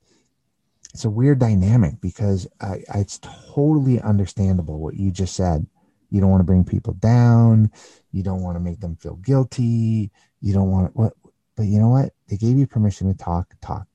[0.96, 3.20] it's a weird dynamic because I, I, it's
[3.54, 5.68] totally understandable what you just said
[6.10, 7.72] you don't want to bring people down.
[8.12, 10.12] You don't want to make them feel guilty.
[10.42, 11.14] You don't want to, what,
[11.56, 12.14] but you know what?
[12.28, 13.86] They gave you permission to talk, talk.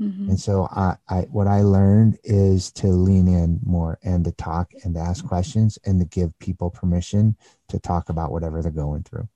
[0.00, 0.30] Mm-hmm.
[0.30, 4.72] And so I, I, what I learned is to lean in more and to talk
[4.82, 7.36] and to ask questions and to give people permission
[7.68, 9.28] to talk about whatever they're going through.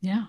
[0.00, 0.26] Yeah.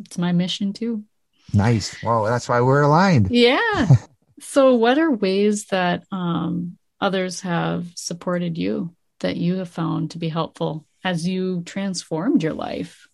[0.00, 1.04] It's my mission too.
[1.52, 2.02] Nice.
[2.02, 3.30] Well, that's why we're aligned.
[3.30, 3.86] Yeah.
[4.40, 8.94] so what are ways that um, others have supported you?
[9.20, 13.08] That you have found to be helpful as you transformed your life?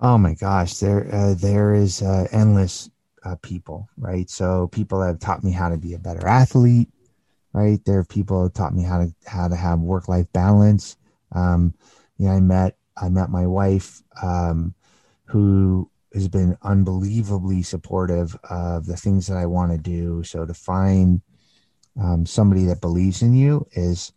[0.00, 2.90] Oh my gosh, there uh, there is uh, endless
[3.24, 4.28] uh, people, right?
[4.30, 6.88] So people have taught me how to be a better athlete,
[7.52, 7.84] right?
[7.84, 10.96] There are people who taught me how to how to have work life balance.
[11.32, 11.74] Um,
[12.16, 14.74] you know, I met I met my wife, um,
[15.24, 20.22] who has been unbelievably supportive of the things that I want to do.
[20.24, 21.20] So to find
[22.00, 24.12] um, somebody that believes in you is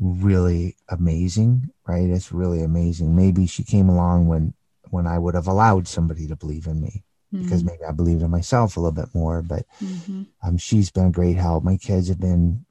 [0.00, 2.08] really amazing, right?
[2.08, 3.16] It's really amazing.
[3.16, 4.54] Maybe she came along when
[4.90, 7.44] when I would have allowed somebody to believe in me mm-hmm.
[7.44, 9.42] because maybe I believed in myself a little bit more.
[9.42, 10.22] But mm-hmm.
[10.42, 11.64] um, she's been a great help.
[11.64, 12.64] My kids have been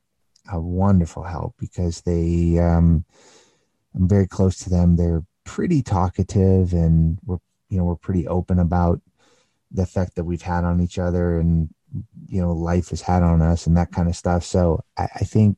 [0.52, 3.06] a wonderful help because they, um,
[3.96, 4.96] I'm very close to them.
[4.96, 7.38] They're pretty talkative and we're,
[7.70, 9.02] you know, we're pretty open about
[9.72, 11.70] the effect that we've had on each other and,
[12.28, 14.44] you know, life has had on us and that kind of stuff.
[14.44, 15.58] So I, I think,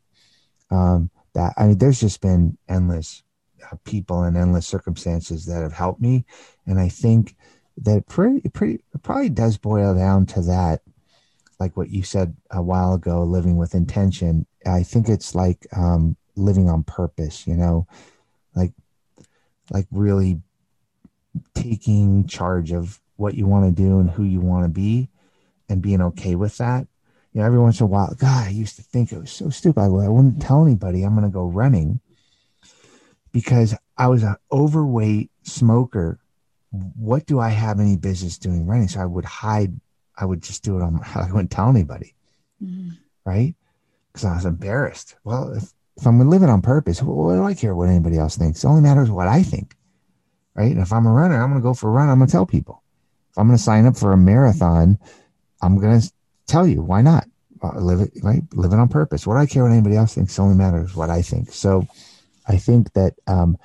[0.72, 3.24] um, that I mean, there's just been endless
[3.72, 6.26] uh, people and endless circumstances that have helped me,
[6.66, 7.36] and I think
[7.78, 10.82] that pretty pretty it probably does boil down to that,
[11.60, 14.46] like what you said a while ago, living with intention.
[14.66, 17.88] I think it's like um, living on purpose, you know,
[18.56, 18.74] like
[19.72, 20.42] like really
[21.54, 25.10] taking charge of what you want to do and who you want to be
[25.68, 26.88] and being okay with that
[27.34, 29.50] you know, every once in a while, God, I used to think it was so
[29.50, 29.82] stupid.
[29.82, 32.00] I, wouldn't tell anybody I'm going to go running
[33.32, 36.20] because I was an overweight smoker.
[36.72, 38.88] What do I have any business doing running?
[38.88, 39.80] So I would hide.
[40.18, 40.96] I would just do it on.
[40.96, 42.16] My, I wouldn't tell anybody,
[42.64, 42.92] mm-hmm.
[43.26, 43.56] right?
[44.12, 45.16] Because I was embarrassed.
[45.24, 48.64] Well, if, if I'm living on purpose, what do I care what anybody else thinks?
[48.64, 49.76] It only matters what I think,
[50.56, 50.72] right?
[50.72, 52.10] And if I'm a runner, I'm going to go for a run.
[52.10, 52.82] I'm going to tell people.
[53.30, 54.98] If I'm going to sign up for a marathon,
[55.62, 56.12] I'm going to
[56.50, 57.26] tell you why not?
[57.62, 58.44] Uh, live it right?
[58.54, 59.28] Live it on purpose.
[59.28, 60.40] What i care what anybody else thinks?
[60.40, 61.52] Only matters what i think.
[61.52, 61.88] So
[62.48, 63.58] i think that um,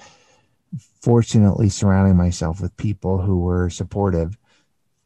[1.00, 4.38] fortunately surrounding myself with people who were supportive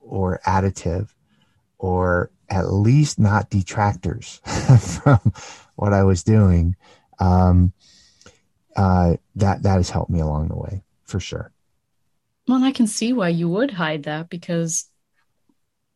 [0.00, 1.10] or additive
[1.78, 4.40] or at least not detractors
[5.04, 5.20] from
[5.76, 6.74] what i was doing
[7.20, 7.72] um,
[8.76, 11.52] uh, that that has helped me along the way for sure.
[12.46, 14.88] Well i can see why you would hide that because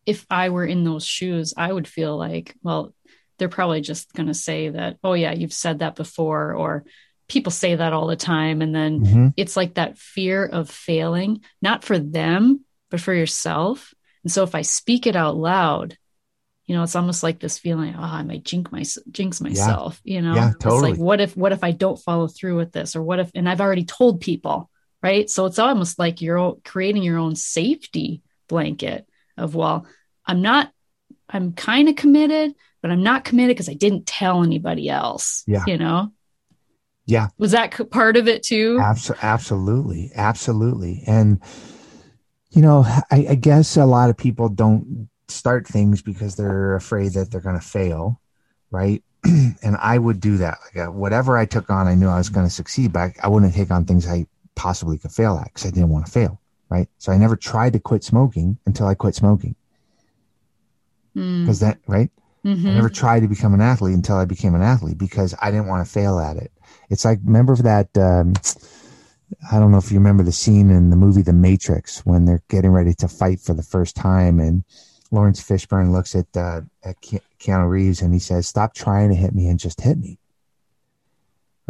[0.07, 2.95] if I were in those shoes, I would feel like, well,
[3.39, 6.85] they're probably just going to say that, oh, yeah, you've said that before, or
[7.29, 8.63] people say that all the time.
[8.63, 9.29] And then mm-hmm.
[9.37, 13.95] it's like that fear of failing, not for them, but for yourself.
[14.23, 15.97] And so if I speak it out loud,
[16.67, 20.15] you know, it's almost like this feeling, oh, I might jinx, my, jinx myself, yeah.
[20.15, 20.91] you know, yeah, totally.
[20.91, 22.95] it's like, what if, what if I don't follow through with this?
[22.95, 24.71] Or what if, and I've already told people,
[25.03, 25.29] right?
[25.29, 29.87] So it's almost like you're creating your own safety blanket of, well,
[30.27, 30.73] I'm not,
[31.29, 35.45] I'm kind of committed, but I'm not committed because I didn't tell anybody else.
[35.47, 35.65] Yeah.
[35.67, 36.13] You know?
[37.07, 37.29] Yeah.
[37.39, 38.79] Was that part of it too?
[38.81, 40.11] Abs- absolutely.
[40.15, 41.03] Absolutely.
[41.07, 41.41] And,
[42.51, 47.13] you know, I, I guess a lot of people don't start things because they're afraid
[47.13, 48.21] that they're going to fail.
[48.71, 49.03] Right.
[49.25, 50.59] and I would do that.
[50.65, 53.15] Like uh, whatever I took on, I knew I was going to succeed, but I,
[53.25, 56.13] I wouldn't take on things I possibly could fail at because I didn't want to
[56.13, 56.41] fail.
[56.73, 56.89] Right.
[56.97, 59.57] So I never tried to quit smoking until I quit smoking
[61.15, 61.61] because mm.
[61.61, 62.11] that right
[62.45, 62.69] mm-hmm.
[62.69, 65.67] i never tried to become an athlete until i became an athlete because i didn't
[65.67, 66.51] want to fail at it
[66.91, 68.33] it's like remember that um,
[69.51, 72.43] i don't know if you remember the scene in the movie the matrix when they're
[72.49, 74.65] getting ready to fight for the first time and
[75.15, 76.97] Laurence Fishburne looks at uh, at
[77.39, 80.19] Keanu Reeves and he says, "Stop trying to hit me and just hit me."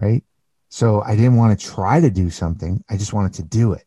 [0.01, 0.23] Right.
[0.69, 2.85] So I didn't want to try to do something.
[2.89, 3.85] I just wanted to do it.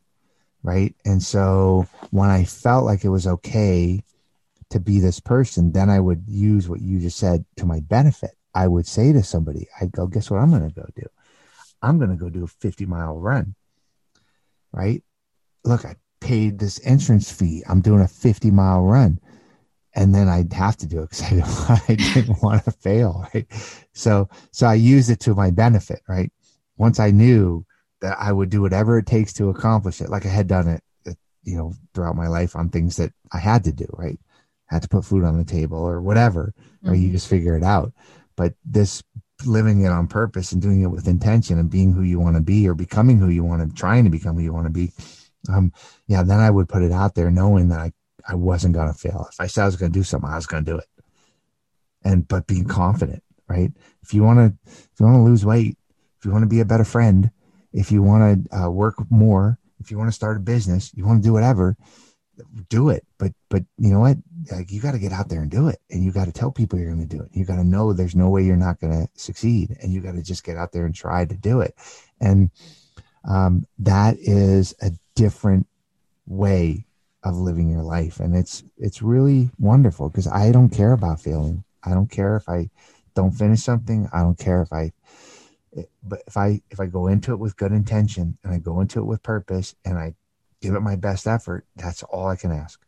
[0.66, 0.96] Right.
[1.06, 4.04] And so when I felt like it was okay
[4.72, 8.32] to be this person, then I would use what you just said to my benefit.
[8.56, 11.06] I would say to somebody, I'd go, guess what I'm going to go do?
[11.84, 13.54] I'm going to go do a 50 mile run.
[14.72, 15.04] Right.
[15.64, 17.62] Look, I paid this entrance fee.
[17.70, 19.20] I'm doing a 50 mile run
[19.94, 23.46] and then I'd have to do it because I didn't, want to fail, right?
[23.94, 26.32] So, so I used it to my benefit, right?
[26.76, 27.68] Once I knew
[28.06, 31.18] that I would do whatever it takes to accomplish it, like I had done it,
[31.44, 34.20] you know, throughout my life on things that I had to do, right?
[34.70, 36.92] I had to put food on the table or whatever, mm-hmm.
[36.92, 37.94] or you just figure it out.
[38.36, 39.04] But this
[39.46, 42.42] living it on purpose and doing it with intention and being who you want to
[42.42, 44.92] be or becoming who you want to, trying to become who you want to be,
[45.50, 45.74] um,
[46.08, 47.92] yeah, then I would put it out there knowing that I
[48.28, 49.28] I wasn't going to fail.
[49.32, 50.88] If I said I was going to do something, I was going to do it.
[52.04, 53.72] And, but being confident, right?
[54.02, 55.78] If you want to, if you want to lose weight,
[56.18, 57.30] if you want to be a better friend,
[57.76, 61.06] if you want to uh, work more, if you want to start a business, you
[61.06, 61.76] want to do whatever,
[62.70, 63.06] do it.
[63.20, 64.18] But, but you know what?
[64.52, 65.80] Like you got to get out there and do it.
[65.92, 67.30] And you got to tell people you're going to do it.
[67.34, 69.76] You got to know there's no way you're not going to succeed.
[69.82, 71.76] And you got to just get out there and try to do it.
[72.22, 72.50] And,
[73.28, 75.68] um, that is a different
[76.26, 76.86] way
[77.24, 81.64] of living your life and it's it's really wonderful because i don't care about failing
[81.84, 82.70] i don't care if i
[83.16, 84.92] don't finish something i don't care if i
[86.04, 89.00] but if i if i go into it with good intention and i go into
[89.00, 90.14] it with purpose and i
[90.62, 92.86] give it my best effort that's all i can ask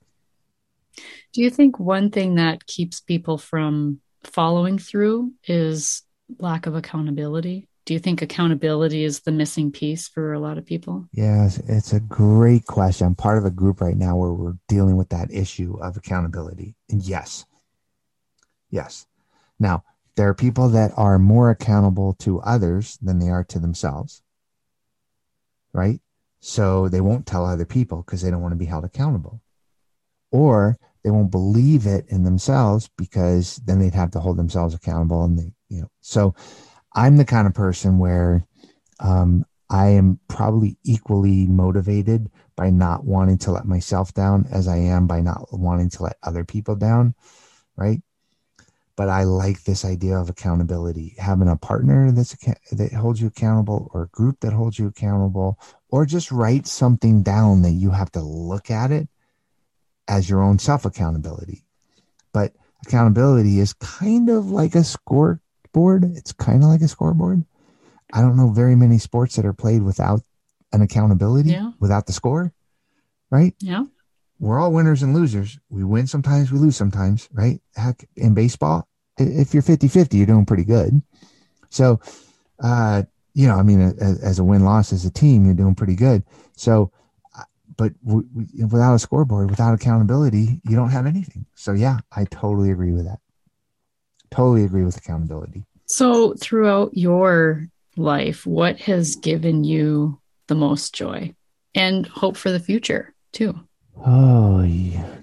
[1.33, 6.03] do you think one thing that keeps people from following through is
[6.39, 10.65] lack of accountability do you think accountability is the missing piece for a lot of
[10.65, 11.07] people?
[11.13, 13.07] Yes, it's a great question.
[13.07, 16.75] I'm part of a group right now where we're dealing with that issue of accountability.
[16.89, 17.45] And yes,
[18.69, 19.07] yes.
[19.57, 19.85] Now,
[20.17, 24.23] there are people that are more accountable to others than they are to themselves,
[25.73, 26.01] right?
[26.39, 29.41] So they won't tell other people because they don't want to be held accountable.
[30.31, 35.23] Or they won't believe it in themselves because then they'd have to hold themselves accountable
[35.23, 36.33] and they, you know, so
[36.93, 38.43] I'm the kind of person where
[38.99, 44.77] um, I am probably equally motivated by not wanting to let myself down as I
[44.77, 47.13] am by not wanting to let other people down,
[47.75, 48.01] right?
[48.97, 52.35] But I like this idea of accountability, having a partner that's
[52.71, 57.21] that holds you accountable, or a group that holds you accountable, or just write something
[57.21, 59.07] down that you have to look at it
[60.07, 61.63] as your own self accountability.
[62.33, 62.53] But
[62.85, 66.03] accountability is kind of like a scoreboard.
[66.03, 67.45] It's kind of like a scoreboard.
[68.11, 70.21] I don't know very many sports that are played without
[70.73, 71.71] an accountability, yeah.
[71.79, 72.53] without the score,
[73.29, 73.53] right?
[73.59, 73.83] Yeah.
[74.39, 75.57] We're all winners and losers.
[75.69, 77.59] We win sometimes, we lose sometimes, right?
[77.75, 81.01] Heck, in baseball, if you're 50 50, you're doing pretty good.
[81.69, 81.99] So,
[82.61, 85.75] uh, you know, I mean, as, as a win loss as a team, you're doing
[85.75, 86.23] pretty good.
[86.55, 86.91] So,
[87.37, 87.43] uh,
[87.75, 91.45] but w- w- without a scoreboard, without accountability, you don't have anything.
[91.55, 93.19] So, yeah, I totally agree with that.
[94.31, 95.65] Totally agree with accountability.
[95.85, 101.33] So, throughout your life, what has given you the most joy
[101.73, 103.66] and hope for the future, too?
[104.05, 105.17] Oh, yeah.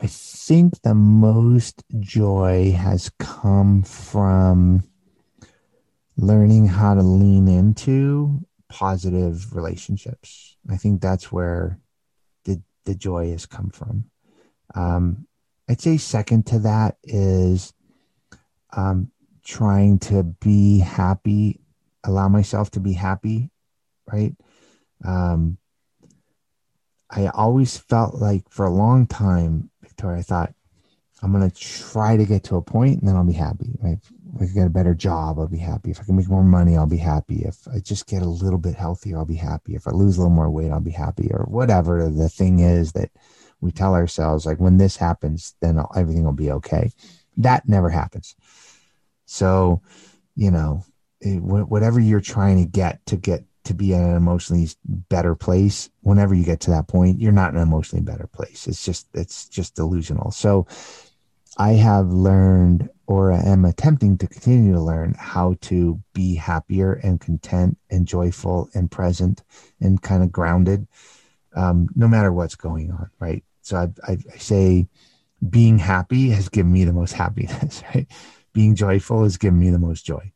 [0.00, 4.84] I think the most joy has come from
[6.16, 10.56] learning how to lean into positive relationships.
[10.70, 11.78] I think that's where
[12.44, 14.04] the the joy has come from.
[14.74, 15.26] Um,
[15.68, 17.72] I'd say second to that is
[18.76, 19.10] um,
[19.44, 21.60] trying to be happy,
[22.04, 23.50] allow myself to be happy,
[24.10, 24.34] right?
[25.04, 25.58] Um,
[27.10, 30.54] I always felt like for a long time, Victoria, I thought
[31.22, 33.98] I'm going to try to get to a point and then I'll be happy, right?
[34.36, 35.90] If I get a better job, I'll be happy.
[35.90, 37.44] If I can make more money, I'll be happy.
[37.44, 39.74] If I just get a little bit healthier, I'll be happy.
[39.74, 42.92] If I lose a little more weight, I'll be happy or whatever the thing is
[42.92, 43.10] that
[43.60, 46.92] we tell ourselves, like when this happens, then everything will be okay.
[47.38, 48.36] That never happens.
[49.24, 49.82] So,
[50.36, 50.84] you know,
[51.20, 55.88] it, whatever you're trying to get to get to be in an emotionally better place,
[56.00, 58.66] whenever you get to that point, you're not in an emotionally better place.
[58.66, 60.30] It's just, it's just delusional.
[60.30, 60.66] So
[61.56, 67.20] I have learned or am attempting to continue to learn how to be happier and
[67.20, 69.42] content and joyful and present
[69.80, 70.86] and kind of grounded,
[71.56, 73.10] um, no matter what's going on.
[73.18, 73.44] Right.
[73.62, 74.88] So I, I, I say
[75.48, 78.06] being happy has given me the most happiness, right?
[78.52, 80.32] being joyful has given me the most joy.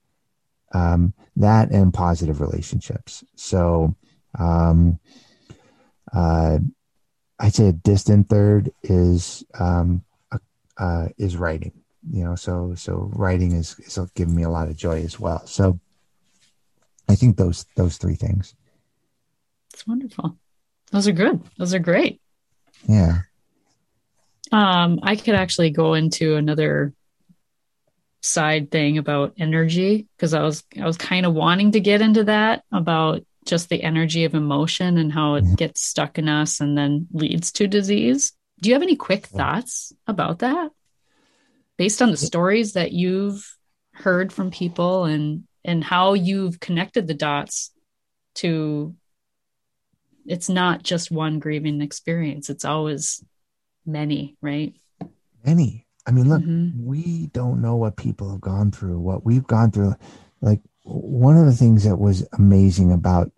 [0.75, 3.25] Um, that and positive relationships.
[3.37, 3.95] So,
[4.39, 4.99] um,
[6.13, 6.59] uh,
[7.39, 10.05] I'd say a distant third is um,
[10.79, 11.73] uh, is writing.
[12.11, 15.47] You know, so so writing is is giving me a lot of joy as well.
[15.47, 15.79] So
[17.09, 18.55] I think those those three things.
[19.73, 20.37] It's wonderful.
[20.91, 21.41] Those are good.
[21.59, 22.21] Those are great.
[22.89, 23.21] Yeah.
[24.51, 26.93] Um, I could actually go into another
[28.23, 32.25] side thing about energy because I was I was kind of wanting to get into
[32.25, 35.55] that about just the energy of emotion and how it mm-hmm.
[35.55, 38.33] gets stuck in us and then leads to disease.
[38.61, 40.71] Do you have any quick thoughts about that?
[41.77, 43.57] Based on the stories that you've
[43.93, 47.73] heard from people and and how you've connected the dots
[48.35, 48.95] to
[50.25, 53.23] it's not just one grieving experience it's always
[53.85, 54.75] many right
[55.45, 56.85] many i mean look mm-hmm.
[56.85, 59.95] we don't know what people have gone through what we've gone through
[60.41, 63.31] like one of the things that was amazing about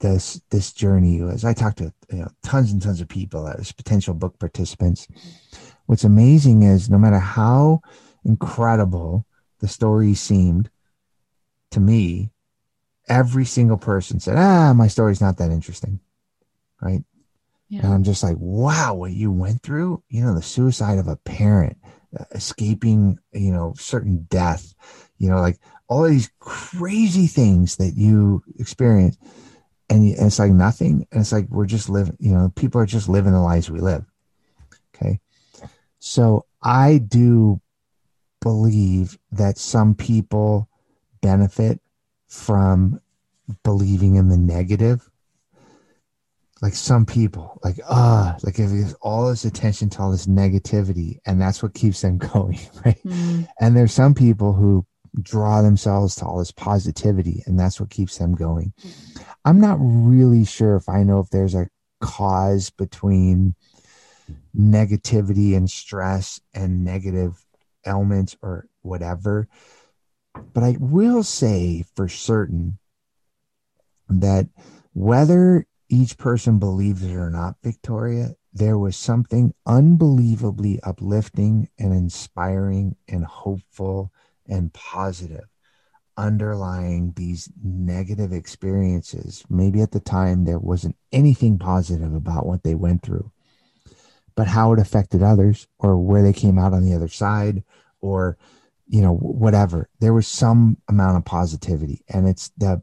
[0.00, 3.72] this this journey was I talked to you know, tons and tons of people as
[3.72, 5.08] potential book participants.
[5.86, 7.82] What's amazing is no matter how
[8.24, 9.26] incredible
[9.60, 10.70] the story seemed
[11.70, 12.30] to me,
[13.08, 16.00] every single person said, "Ah, my story's not that interesting."
[16.80, 17.04] Right?
[17.68, 17.80] Yeah.
[17.84, 21.16] And I'm just like, "Wow, what you went through, you know, the suicide of a
[21.16, 21.76] parent,
[22.18, 24.74] uh, escaping, you know, certain death,
[25.18, 25.58] you know, like
[25.88, 29.16] all these crazy things that you experience.
[29.90, 33.08] And it's like nothing and it's like we're just living you know people are just
[33.08, 34.04] living the lives we live.
[34.94, 35.20] Okay?
[35.98, 37.60] So i do
[38.40, 40.68] believe that some people
[41.22, 41.80] benefit
[42.26, 43.00] from
[43.64, 45.08] believing in the negative
[46.62, 50.26] like some people like ah uh, like if there's all this attention to all this
[50.26, 53.46] negativity and that's what keeps them going right mm.
[53.60, 54.84] and there's some people who
[55.22, 58.72] draw themselves to all this positivity and that's what keeps them going
[59.44, 61.68] i'm not really sure if i know if there's a
[62.00, 63.54] cause between
[64.56, 67.44] negativity and stress and negative
[67.84, 69.48] elements or whatever
[70.52, 72.78] but i will say for certain
[74.08, 74.46] that
[74.92, 82.96] whether each person believes it or not victoria there was something unbelievably uplifting and inspiring
[83.06, 84.12] and hopeful
[84.46, 85.44] and positive
[86.16, 89.44] underlying these negative experiences.
[89.48, 93.30] Maybe at the time there wasn't anything positive about what they went through,
[94.34, 97.62] but how it affected others or where they came out on the other side
[98.00, 98.36] or,
[98.88, 99.88] you know, whatever.
[100.00, 102.82] There was some amount of positivity and it's the,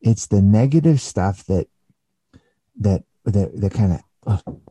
[0.00, 1.68] it's the negative stuff that,
[2.80, 4.00] that, that, that kind of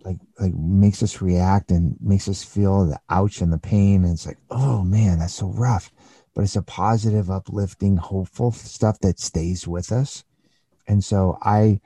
[0.03, 4.03] like like makes us react and makes us feel the ouch and the pain.
[4.03, 5.91] And it's like oh man that's so rough.
[6.35, 10.23] But it's a positive uplifting hopeful stuff that stays with us.
[10.87, 11.79] And so i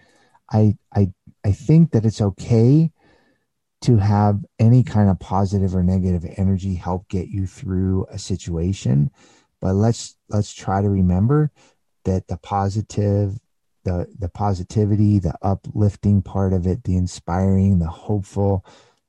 [0.52, 1.12] i i
[1.46, 2.92] i think that it's okay
[3.82, 9.12] to have any kind of positive or negative energy help get you through a situation.
[9.60, 11.52] But let's let's try to remember
[12.06, 13.40] that the positive
[13.84, 18.66] the the positivity, the uplifting part of it, the inspiring, the hopeful,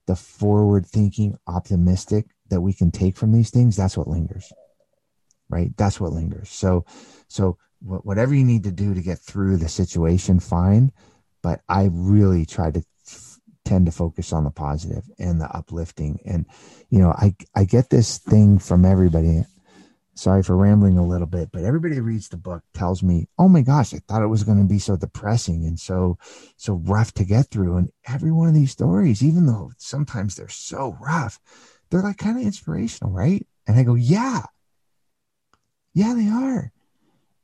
[0.06, 4.52] the forward thinking, optimistic that we can take from these things, that's what lingers.
[5.48, 5.76] Right?
[5.76, 6.50] That's what lingers.
[6.50, 6.84] So
[7.28, 10.90] so whatever you need to do to get through the situation fine,
[11.42, 12.82] but I really try to
[13.64, 16.44] tend to focus on the positive and the uplifting and
[16.90, 19.42] you know i i get this thing from everybody
[20.14, 23.62] sorry for rambling a little bit, but everybody reads the book tells me, "Oh my
[23.62, 26.18] gosh, I thought it was going to be so depressing and so
[26.56, 30.48] so rough to get through." And every one of these stories, even though sometimes they're
[30.48, 31.40] so rough,
[31.90, 33.46] they're like kind of inspirational, right?
[33.66, 34.42] And I go, "Yeah.
[35.92, 36.72] Yeah, they are."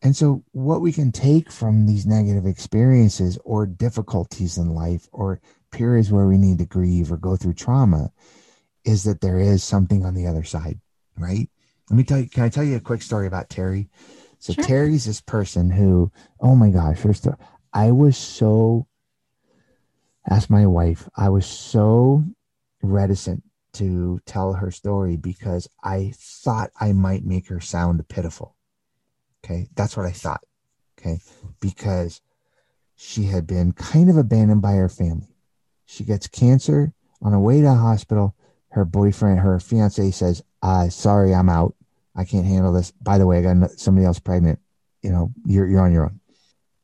[0.02, 5.40] And so what we can take from these negative experiences or difficulties in life or
[5.70, 8.10] periods where we need to grieve or go through trauma
[8.84, 10.80] is that there is something on the other side,
[11.18, 11.50] right?
[11.90, 13.88] Let me tell you, can I tell you a quick story about Terry?
[14.38, 14.64] So sure.
[14.64, 17.26] Terry's this person who, oh my gosh, first
[17.74, 18.86] I was so
[20.28, 22.24] ask my wife, I was so
[22.82, 28.56] reticent to tell her story because I thought I might make her sound pitiful.
[29.44, 29.68] Okay.
[29.74, 30.42] That's what I thought.
[30.98, 31.20] Okay.
[31.60, 32.20] Because
[32.96, 35.34] she had been kind of abandoned by her family.
[35.86, 38.36] She gets cancer on her way to the hospital.
[38.70, 41.74] Her boyfriend, her fiance says, uh, sorry, I'm out.
[42.14, 42.90] I can't handle this.
[42.92, 44.58] By the way, I got somebody else pregnant.
[45.02, 46.20] You know, you're you're on your own.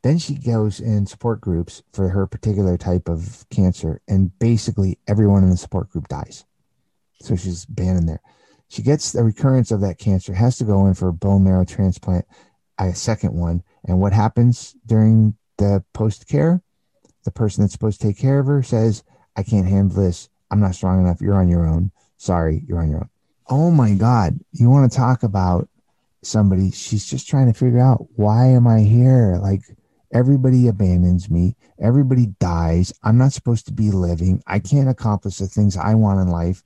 [0.03, 5.43] Then she goes in support groups for her particular type of cancer, and basically everyone
[5.43, 6.45] in the support group dies.
[7.21, 8.21] So she's banned there.
[8.69, 11.65] She gets a recurrence of that cancer, has to go in for a bone marrow
[11.65, 12.25] transplant,
[12.79, 13.63] a second one.
[13.85, 16.63] And what happens during the post care?
[17.25, 19.03] The person that's supposed to take care of her says,
[19.37, 20.29] I can't handle this.
[20.51, 21.21] I'm not strong enough.
[21.21, 21.91] You're on your own.
[22.17, 23.11] Sorry, you're on your own.
[23.49, 24.39] Oh my God.
[24.53, 25.69] You want to talk about
[26.23, 26.71] somebody?
[26.71, 29.39] She's just trying to figure out why am I here?
[29.41, 29.63] Like
[30.13, 31.57] everybody abandons me.
[31.81, 32.93] Everybody dies.
[33.03, 34.43] I'm not supposed to be living.
[34.47, 36.63] I can't accomplish the things I want in life.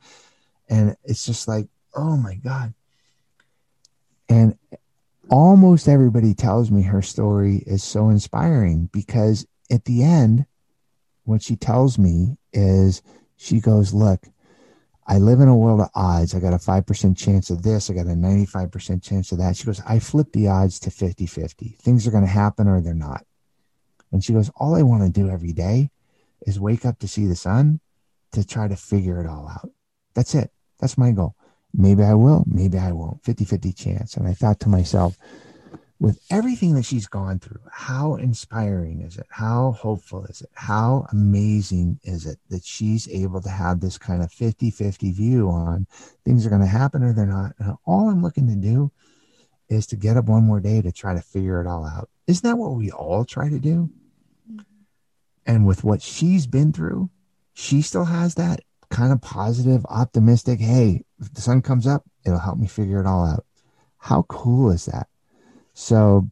[0.69, 2.73] And it's just like, oh my God.
[4.29, 4.57] And
[5.29, 10.47] almost everybody tells me her story is so inspiring because at the end,
[11.25, 13.03] what she tells me is
[13.37, 14.27] she goes, Look,
[15.07, 16.35] I live in a world of odds.
[16.35, 17.91] I got a 5% chance of this.
[17.91, 19.57] I got a 95% chance of that.
[19.57, 21.77] She goes, I flip the odds to 50 50.
[21.81, 23.25] Things are going to happen or they're not.
[24.13, 25.91] And she goes, All I want to do every day
[26.47, 27.81] is wake up to see the sun
[28.33, 29.71] to try to figure it all out.
[30.15, 30.51] That's it.
[30.79, 31.35] That's my goal.
[31.73, 33.25] Maybe I will, maybe I won't.
[33.25, 34.17] 50 50 chance.
[34.17, 35.17] And I thought to myself,
[36.01, 39.27] with everything that she's gone through, how inspiring is it?
[39.29, 40.49] How hopeful is it?
[40.55, 45.51] How amazing is it that she's able to have this kind of 50 50 view
[45.51, 45.87] on
[46.25, 47.53] things are going to happen or they're not?
[47.59, 48.91] And all I'm looking to do
[49.69, 52.09] is to get up one more day to try to figure it all out.
[52.27, 53.91] Isn't that what we all try to do?
[54.51, 54.63] Mm-hmm.
[55.45, 57.11] And with what she's been through,
[57.53, 62.39] she still has that kind of positive, optimistic, hey, if the sun comes up, it'll
[62.39, 63.45] help me figure it all out.
[63.99, 65.07] How cool is that?
[65.81, 66.31] So,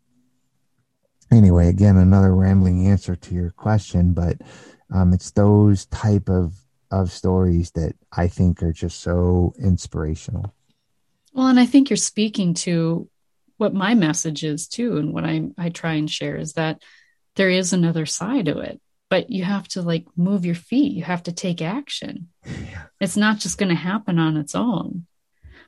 [1.32, 4.36] anyway, again, another rambling answer to your question, but
[4.94, 6.55] um, it's those type of
[6.90, 10.55] of stories that I think are just so inspirational.
[11.32, 13.09] Well, and I think you're speaking to
[13.57, 16.82] what my message is too, and what I I try and share is that
[17.34, 20.92] there is another side to it, but you have to like move your feet.
[20.92, 22.28] You have to take action.
[22.44, 22.84] Yeah.
[23.01, 25.07] It's not just going to happen on its own.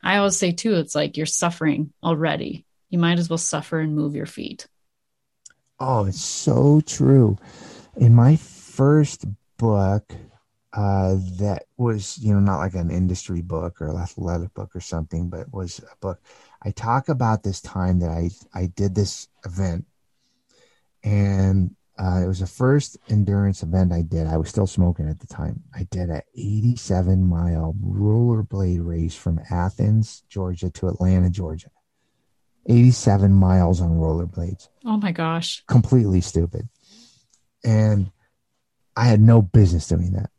[0.03, 3.95] I always say too, it's like you're suffering already you might as well suffer and
[3.95, 4.67] move your feet.
[5.79, 7.39] Oh, it's so true.
[7.97, 9.25] In my first
[9.57, 10.13] book,
[10.73, 14.81] uh, that was, you know, not like an industry book or a athletic book or
[14.81, 16.21] something, but was a book.
[16.63, 19.87] I talk about this time that I, I did this event
[21.03, 24.27] and uh, it was the first endurance event I did.
[24.27, 25.63] I was still smoking at the time.
[25.75, 31.71] I did a 87 mile rollerblade race from Athens, Georgia to Atlanta, Georgia.
[32.67, 34.69] 87 miles on rollerblades.
[34.85, 35.65] Oh my gosh.
[35.67, 36.69] Completely stupid.
[37.65, 38.11] And
[38.97, 40.31] I had no business doing that.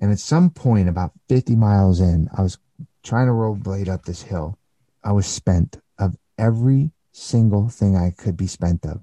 [0.00, 2.58] And at some point, about 50 miles in, I was
[3.02, 4.58] trying to rollerblade up this hill.
[5.02, 9.02] I was spent of every single thing I could be spent of.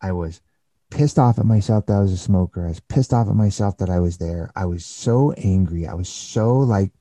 [0.00, 0.40] I was
[0.90, 2.64] pissed off at myself that I was a smoker.
[2.64, 4.50] I was pissed off at myself that I was there.
[4.56, 5.86] I was so angry.
[5.86, 6.92] I was so like,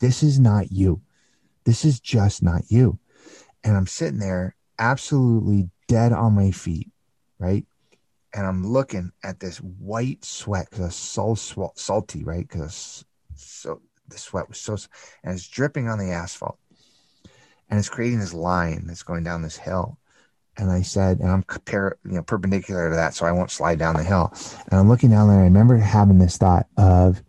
[0.00, 1.00] this is not you.
[1.64, 2.98] This is just not you
[3.64, 6.90] and I'm sitting there absolutely dead on my feet,
[7.38, 7.66] right?
[8.34, 11.34] And I'm looking at this white sweat because it's so
[11.74, 12.46] salty, right?
[12.46, 13.04] Because
[13.34, 14.76] so the sweat was so,
[15.22, 16.58] and it's dripping on the asphalt,
[17.70, 19.98] and it's creating this line that's going down this hill.
[20.56, 23.78] And I said, and I'm compare, you know, perpendicular to that, so I won't slide
[23.78, 24.32] down the hill.
[24.70, 25.40] And I'm looking down there.
[25.40, 27.22] I remember having this thought of,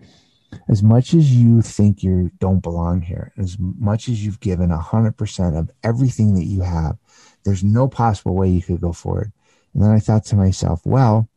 [0.67, 5.57] as much as you think you don't belong here, as much as you've given 100%
[5.57, 6.97] of everything that you have,
[7.43, 9.31] there's no possible way you could go forward.
[9.73, 11.29] And then I thought to myself, well,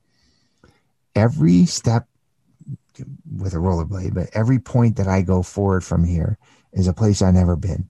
[1.14, 2.06] every step
[3.36, 6.38] with a rollerblade, but every point that I go forward from here
[6.72, 7.88] is a place I've never been,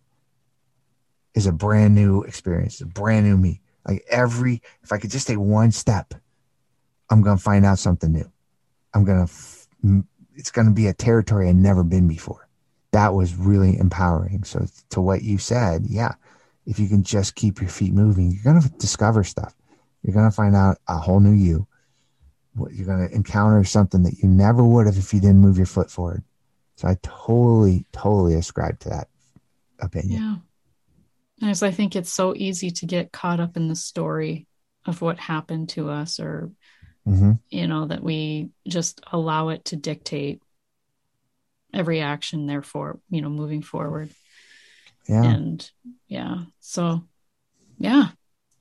[1.35, 3.61] is a brand new experience, a brand new me.
[3.87, 6.13] Like every, if I could just take one step,
[7.11, 8.31] I'm going to find out something new.
[8.93, 9.69] I'm going to f-
[10.39, 12.49] it's going to be a territory I've never been before.
[12.93, 14.45] That was really empowering.
[14.45, 16.15] So to what you said, yeah,
[16.65, 19.55] if you can just keep your feet moving, you're going to discover stuff.
[20.03, 21.67] You're going to find out a whole new you.
[22.73, 25.67] You're going to encounter something that you never would have if you didn't move your
[25.67, 26.23] foot forward.
[26.77, 29.09] So I totally, totally ascribe to that
[29.81, 30.43] opinion.
[31.41, 31.51] Yeah.
[31.51, 34.47] As I think it's so easy to get caught up in the story
[34.87, 36.51] of what happened to us or
[37.09, 37.33] mm-hmm.
[37.51, 40.43] you know, that we just allow it to dictate
[41.73, 44.11] every action, therefore, you know, moving forward.
[45.07, 45.25] Yeah.
[45.25, 45.71] And
[46.07, 46.45] yeah.
[46.61, 47.05] So,
[47.79, 48.09] yeah,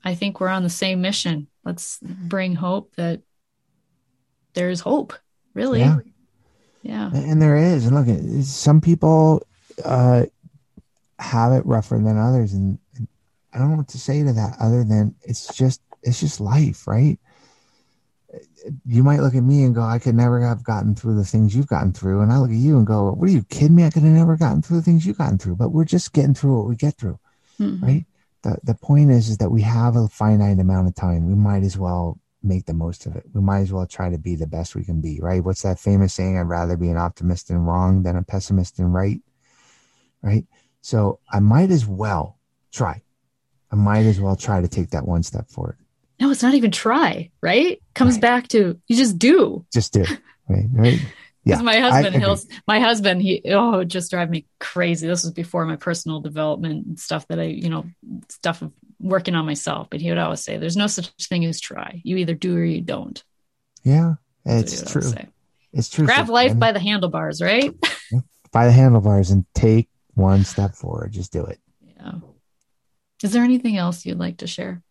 [0.04, 1.46] I think we're on the same mission.
[1.64, 3.20] Let's bring hope that
[4.54, 5.12] there's hope,
[5.54, 5.80] really.
[5.80, 5.98] Yeah.
[6.82, 7.10] yeah.
[7.12, 7.86] And there is.
[7.86, 9.46] And look, some people
[9.84, 10.24] uh,
[11.18, 12.54] have it rougher than others.
[12.54, 13.08] And, and
[13.52, 16.86] I don't know what to say to that other than it's just, it's just life,
[16.86, 17.18] right?
[18.84, 21.54] You might look at me and go, I could never have gotten through the things
[21.54, 22.20] you've gotten through.
[22.20, 23.84] And I look at you and go, What are you kidding me?
[23.84, 25.56] I could have never gotten through the things you've gotten through.
[25.56, 27.18] But we're just getting through what we get through.
[27.60, 27.84] Mm-hmm.
[27.84, 28.06] Right.
[28.42, 31.26] The the point is is that we have a finite amount of time.
[31.26, 33.24] We might as well make the most of it.
[33.32, 35.44] We might as well try to be the best we can be, right?
[35.44, 36.38] What's that famous saying?
[36.38, 39.20] I'd rather be an optimist and wrong than a pessimist and right.
[40.22, 40.46] right?
[40.80, 42.38] So I might as well
[42.72, 43.02] try.
[43.72, 45.76] I might as well try to take that one step forward.
[46.20, 47.80] No, it's not even try, right?
[47.94, 48.22] Comes Right.
[48.22, 49.64] back to you just do.
[49.72, 50.04] Just do.
[50.48, 50.66] Right.
[50.72, 50.98] Right.
[50.98, 51.02] Because
[51.44, 55.06] Yeah, my husband, he'll my husband, he oh, just drive me crazy.
[55.06, 57.84] This was before my personal development and stuff that I, you know,
[58.28, 59.88] stuff of working on myself.
[59.90, 62.00] But he would always say, "There's no such thing as try.
[62.04, 63.22] You either do or you don't."
[63.84, 64.14] Yeah.
[64.44, 65.12] It's would true.
[65.72, 66.04] It's true.
[66.06, 67.72] Grab So- life by the handlebars, right?
[68.52, 71.12] by the handlebars and take one step forward.
[71.12, 71.60] Just do it.
[71.96, 72.12] yeah.
[73.22, 74.82] Is there anything else you'd like to share?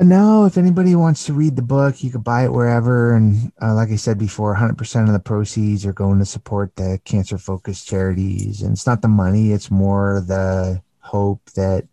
[0.00, 3.16] No, if anybody wants to read the book, you can buy it wherever.
[3.16, 7.00] And uh, like I said before, 100% of the proceeds are going to support the
[7.04, 8.62] cancer focused charities.
[8.62, 11.88] And it's not the money, it's more the hope that,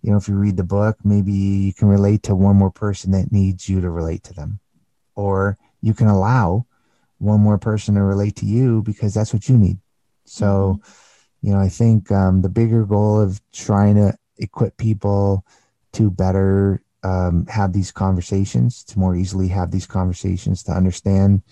[0.00, 3.10] you know, if you read the book, maybe you can relate to one more person
[3.12, 4.58] that needs you to relate to them.
[5.14, 6.64] Or you can allow
[7.18, 9.76] one more person to relate to you because that's what you need.
[10.24, 10.80] So,
[11.42, 15.44] you know, I think um, the bigger goal of trying to equip people
[15.92, 21.42] to better um, have these conversations, to more easily have these conversations, to understand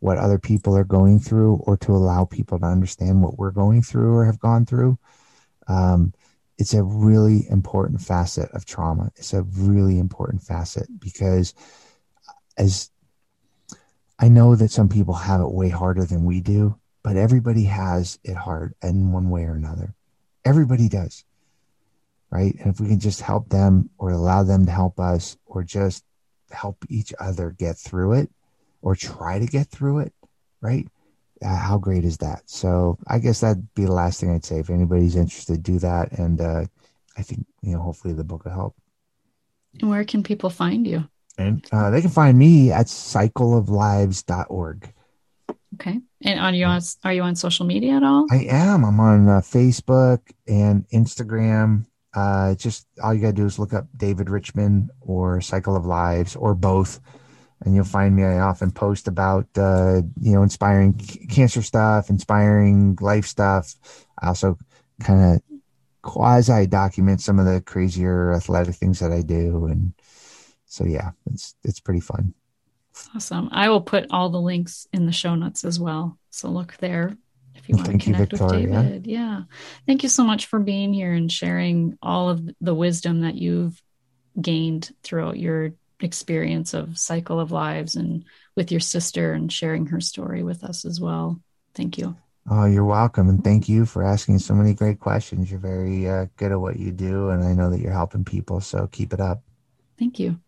[0.00, 3.82] what other people are going through, or to allow people to understand what we're going
[3.82, 4.98] through or have gone through.
[5.66, 6.14] Um,
[6.56, 9.10] it's a really important facet of trauma.
[9.16, 11.54] It's a really important facet because
[12.56, 12.90] as
[14.18, 18.18] I know that some people have it way harder than we do, but everybody has
[18.24, 19.94] it hard in one way or another.
[20.44, 21.24] Everybody does.
[22.30, 22.54] Right.
[22.60, 26.04] And if we can just help them or allow them to help us or just
[26.50, 28.30] help each other get through it
[28.82, 30.12] or try to get through it,
[30.60, 30.86] right?
[31.42, 32.42] Uh, how great is that?
[32.46, 34.58] So I guess that'd be the last thing I'd say.
[34.58, 36.12] If anybody's interested, do that.
[36.12, 36.64] And uh,
[37.16, 38.76] I think, you know, hopefully the book will help.
[39.80, 41.08] And where can people find you?
[41.38, 44.92] And uh, they can find me at cycleoflives.org.
[45.74, 46.00] Okay.
[46.22, 48.26] And are you on are you on social media at all?
[48.30, 48.84] I am.
[48.84, 51.86] I'm on uh, Facebook and Instagram.
[52.18, 55.86] Uh, just all you got to do is look up David Richman or Cycle of
[55.86, 57.00] Lives or both,
[57.60, 58.24] and you'll find me.
[58.24, 63.76] I often post about uh, you know inspiring c- cancer stuff, inspiring life stuff.
[64.20, 64.58] I also
[65.00, 65.42] kind of
[66.02, 69.92] quasi document some of the crazier athletic things that I do, and
[70.64, 72.34] so yeah, it's it's pretty fun.
[73.14, 73.48] Awesome.
[73.52, 76.18] I will put all the links in the show notes as well.
[76.30, 77.16] So look there
[77.58, 78.82] if you want Thank to you, connect with Victoria.
[78.82, 79.06] David.
[79.06, 79.42] Yeah.
[79.86, 83.80] Thank you so much for being here and sharing all of the wisdom that you've
[84.40, 88.24] gained throughout your experience of Cycle of Lives and
[88.54, 91.40] with your sister and sharing her story with us as well.
[91.74, 92.16] Thank you.
[92.50, 95.50] Oh, you're welcome, and thank you for asking so many great questions.
[95.50, 98.60] You're very uh, good at what you do, and I know that you're helping people.
[98.62, 99.42] So keep it up.
[99.98, 100.40] Thank you.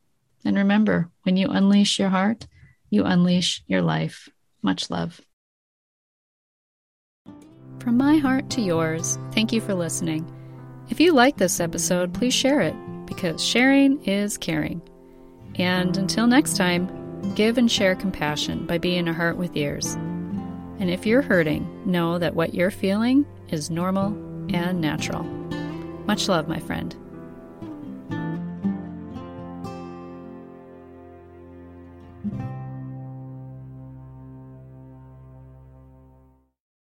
[0.42, 2.46] And remember, when you unleash your heart,
[2.88, 4.30] you unleash your life.
[4.62, 5.20] Much love.
[7.80, 10.30] From my heart to yours, thank you for listening.
[10.90, 12.74] If you like this episode, please share it
[13.06, 14.82] because sharing is caring.
[15.54, 19.94] And until next time, give and share compassion by being a heart with ears.
[20.78, 24.08] And if you're hurting, know that what you're feeling is normal
[24.54, 25.22] and natural.
[26.06, 26.94] Much love, my friend.